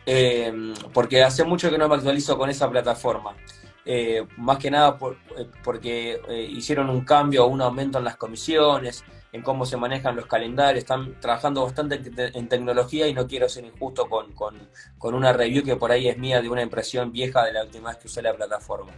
[0.04, 3.34] Eh, porque hace mucho que no me actualizo con esa plataforma.
[3.86, 4.98] Eh, más que nada
[5.64, 10.26] porque hicieron un cambio o un aumento en las comisiones, en cómo se manejan los
[10.26, 15.64] calendarios, están trabajando bastante en tecnología y no quiero ser injusto con, con, una review
[15.64, 18.20] que por ahí es mía de una impresión vieja de la última vez que usé
[18.20, 18.92] la plataforma.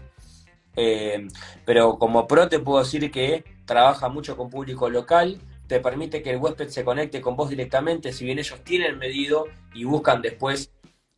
[0.77, 1.29] Eh,
[1.65, 6.31] pero como pro te puedo decir que trabaja mucho con público local, te permite que
[6.31, 10.73] el huésped se conecte con vos directamente, si bien ellos tienen medido y buscan después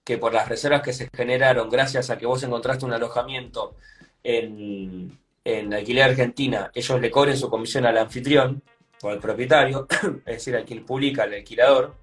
[0.04, 3.76] que por las reservas que se generaron gracias a que vos encontraste un alojamiento
[4.22, 8.62] en, en alquiler Argentina ellos le cobren su comisión al anfitrión
[9.02, 9.86] o al propietario,
[10.26, 11.94] es decir, al quien publica, al alquilador,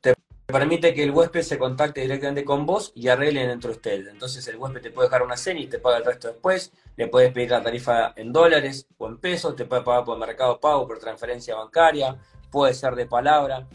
[0.00, 0.14] te
[0.46, 4.08] permite que el huésped se contacte directamente con vos y arreglen entre ustedes.
[4.08, 7.08] Entonces el huésped te puede dejar una cena y te paga el resto después, le
[7.08, 10.86] puedes pedir la tarifa en dólares o en pesos, te puede pagar por mercado pago,
[10.86, 12.18] por transferencia bancaria,
[12.50, 13.66] puede ser de palabra.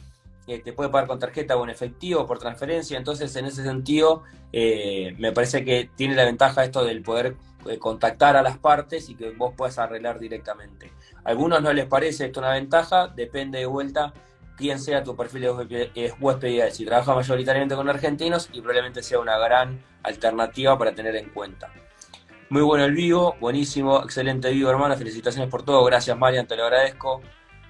[0.47, 2.97] Eh, te puede pagar con tarjeta o en efectivo, por transferencia.
[2.97, 4.23] Entonces, en ese sentido,
[4.53, 7.35] eh, me parece que tiene la ventaja esto del poder
[7.67, 10.89] eh, contactar a las partes y que vos puedas arreglar directamente.
[11.27, 14.13] A algunos no les parece esto una ventaja, depende de vuelta
[14.55, 16.71] quién sea tu perfil de huésped.
[16.71, 21.69] Si trabaja mayoritariamente con argentinos y probablemente sea una gran alternativa para tener en cuenta.
[22.49, 26.63] Muy bueno el vivo, buenísimo, excelente vivo hermano, felicitaciones por todo, gracias Marian, te lo
[26.63, 27.21] agradezco.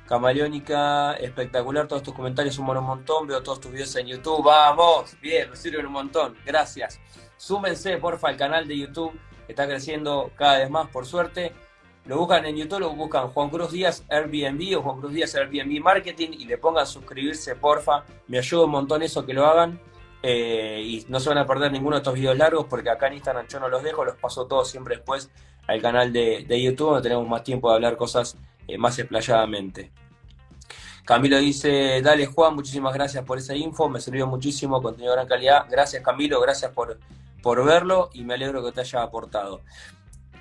[0.07, 5.19] Camaleónica, espectacular, todos tus comentarios suman un montón, veo todos tus videos en YouTube, vamos,
[5.19, 6.99] bien, me sirven un montón, gracias.
[7.37, 11.53] Súmense, porfa, al canal de YouTube, está creciendo cada vez más, por suerte.
[12.07, 15.81] Lo buscan en YouTube, lo buscan Juan Cruz Díaz Airbnb o Juan Cruz Díaz Airbnb
[15.81, 19.79] Marketing y le pongan suscribirse, porfa, me ayuda un montón eso que lo hagan.
[20.23, 23.13] Eh, y no se van a perder ninguno de estos videos largos porque acá en
[23.13, 25.29] Instagram yo no los dejo, los paso todos siempre después
[25.67, 28.35] al canal de, de YouTube donde tenemos más tiempo de hablar cosas
[28.67, 29.91] eh, más explayadamente.
[31.05, 35.27] Camilo dice, dale Juan, muchísimas gracias por esa info, me sirvió muchísimo, contenido de gran
[35.27, 35.65] calidad.
[35.69, 36.99] Gracias Camilo, gracias por,
[37.41, 39.61] por verlo y me alegro que te haya aportado.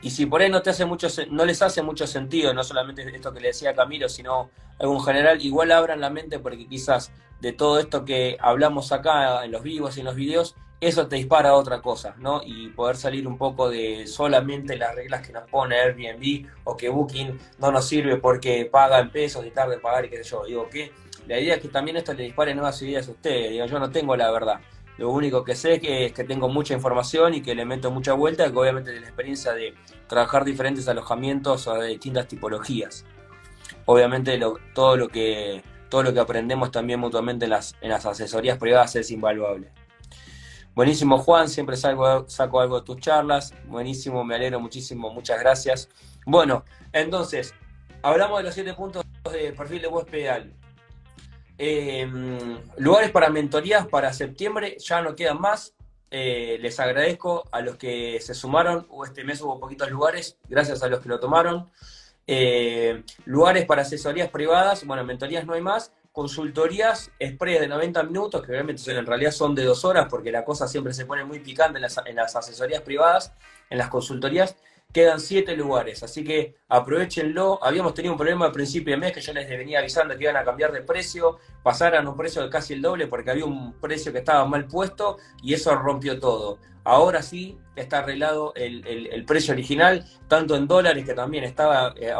[0.02, 3.02] Y si por ahí no, te hace mucho, no les hace mucho sentido, no solamente
[3.14, 7.10] esto que le decía Camilo, sino algo en general, igual abran la mente porque quizás
[7.40, 11.16] de todo esto que hablamos acá en los vivos y en los videos, eso te
[11.16, 12.42] dispara a otra cosa, ¿no?
[12.44, 16.90] Y poder salir un poco de solamente las reglas que nos pone Airbnb o que
[16.90, 20.30] Booking no nos sirve porque paga en pesos y tarde de pagar y qué sé
[20.30, 20.44] yo.
[20.44, 20.92] Digo que
[21.26, 23.50] la idea es que también esto le dispare nuevas ideas a ustedes.
[23.52, 24.60] Digo, yo no tengo la verdad.
[24.98, 28.50] Lo único que sé es que, tengo mucha información y que le meto mucha vuelta,
[28.50, 29.74] que obviamente de la experiencia de
[30.06, 33.04] trabajar diferentes alojamientos o de distintas tipologías.
[33.84, 34.40] Obviamente
[34.74, 38.96] todo, lo que, todo lo que aprendemos también mutuamente en las, en las asesorías privadas
[38.96, 39.70] es invaluable.
[40.74, 43.54] Buenísimo, Juan, siempre saco algo de tus charlas.
[43.66, 45.88] Buenísimo, me alegro muchísimo, muchas gracias.
[46.26, 47.54] Bueno, entonces,
[48.02, 50.52] hablamos de los siete puntos de perfil de huésped ideal.
[51.58, 55.74] Em, lugares para mentorías para septiembre ya no quedan más.
[56.10, 58.86] Eh, les agradezco a los que se sumaron.
[59.04, 61.70] Este mes hubo poquitos lugares, gracias a los que lo tomaron.
[62.26, 68.40] Eh, lugares para asesorías privadas, bueno, mentorías no hay más consultorías express de 90 minutos,
[68.40, 71.40] que realmente en realidad son de dos horas, porque la cosa siempre se pone muy
[71.40, 73.34] picante en las, en las asesorías privadas,
[73.68, 74.56] en las consultorías,
[74.92, 77.62] quedan siete lugares, así que aprovechenlo.
[77.62, 80.36] Habíamos tenido un problema al principio de mes que yo les venía avisando que iban
[80.36, 84.10] a cambiar de precio, pasaran un precio de casi el doble porque había un precio
[84.10, 86.58] que estaba mal puesto y eso rompió todo.
[86.82, 92.14] Ahora sí está arreglado el, el, precio original, tanto en dólares que también estaba eh,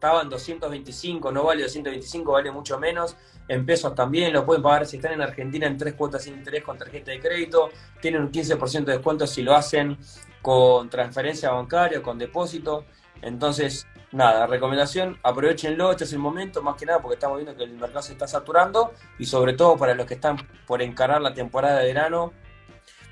[0.00, 3.16] estaban 225, no vale 225, vale mucho menos.
[3.48, 6.64] En pesos también lo pueden pagar si están en Argentina en tres cuotas sin interés
[6.64, 7.68] con tarjeta de crédito.
[8.00, 9.98] Tienen un 15% de descuento si lo hacen
[10.42, 12.84] con transferencia bancaria con depósito.
[13.22, 17.64] Entonces, nada, recomendación, aprovechenlo, este es el momento, más que nada porque estamos viendo que
[17.64, 20.36] el mercado se está saturando y sobre todo para los que están
[20.66, 22.32] por encarar la temporada de verano,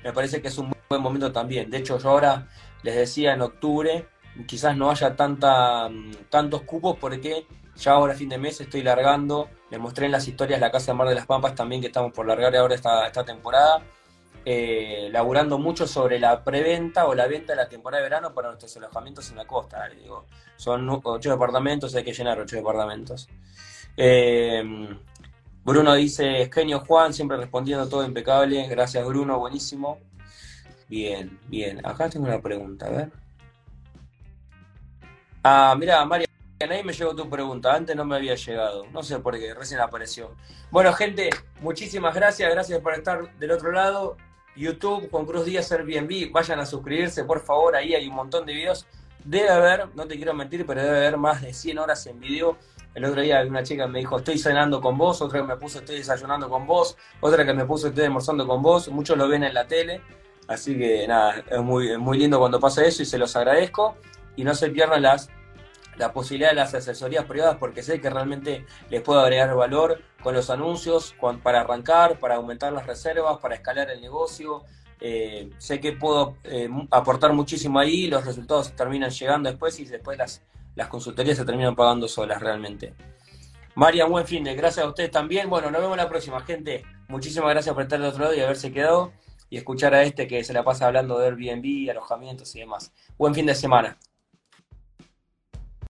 [0.03, 1.69] me parece que es un buen momento también.
[1.69, 2.47] De hecho, yo ahora
[2.83, 4.07] les decía en octubre,
[4.47, 9.49] quizás no haya tanta, mm, tantos cupos porque ya ahora fin de mes estoy largando,
[9.69, 12.11] les mostré en las historias la Casa de Mar de las Pampas también que estamos
[12.11, 13.81] por largar ahora esta, esta temporada,
[14.45, 18.49] eh, laburando mucho sobre la preventa o la venta de la temporada de verano para
[18.49, 19.87] nuestros alojamientos en la costa.
[19.89, 20.25] digo,
[20.55, 23.27] son ocho departamentos, hay que llenar ocho departamentos.
[23.97, 24.63] Eh,
[25.63, 28.67] Bruno dice, genio Juan, siempre respondiendo todo impecable.
[28.67, 29.99] Gracias Bruno, buenísimo.
[30.87, 31.85] Bien, bien.
[31.85, 33.11] Acá tengo una pregunta, a ver.
[35.43, 36.27] Ah, mira, María,
[36.59, 37.73] ahí me llegó tu pregunta.
[37.73, 38.85] Antes no me había llegado.
[38.87, 40.35] No sé por qué, recién apareció.
[40.71, 41.29] Bueno, gente,
[41.61, 42.51] muchísimas gracias.
[42.51, 44.17] Gracias por estar del otro lado.
[44.55, 46.31] YouTube, con Cruz Díaz Airbnb.
[46.31, 47.75] Vayan a suscribirse, por favor.
[47.75, 48.85] Ahí hay un montón de videos.
[49.23, 52.57] Debe haber, no te quiero mentir, pero debe haber más de 100 horas en video.
[52.95, 55.21] El otro día una chica me dijo, estoy cenando con vos.
[55.21, 56.97] Otra que me puso, estoy desayunando con vos.
[57.21, 58.89] Otra que me puso, estoy almorzando con vos.
[58.89, 60.01] Muchos lo ven en la tele.
[60.47, 63.95] Así que nada, es muy, muy lindo cuando pasa eso y se los agradezco
[64.35, 65.29] y no se pierdan las,
[65.99, 70.33] la posibilidad de las asesorías privadas porque sé que realmente les puedo agregar valor con
[70.33, 74.63] los anuncios, para arrancar, para aumentar las reservas, para escalar el negocio.
[75.01, 80.17] Eh, sé que puedo eh, aportar muchísimo ahí, los resultados terminan llegando después y después
[80.17, 80.41] las,
[80.75, 82.93] las consultorías se terminan pagando solas realmente.
[83.75, 85.49] María, buen fin de, gracias a ustedes también.
[85.49, 86.83] Bueno, nos vemos la próxima, gente.
[87.07, 89.11] Muchísimas gracias por estar del otro lado y haberse quedado
[89.49, 92.93] y escuchar a este que se la pasa hablando de Airbnb, alojamientos y demás.
[93.17, 93.97] Buen fin de semana.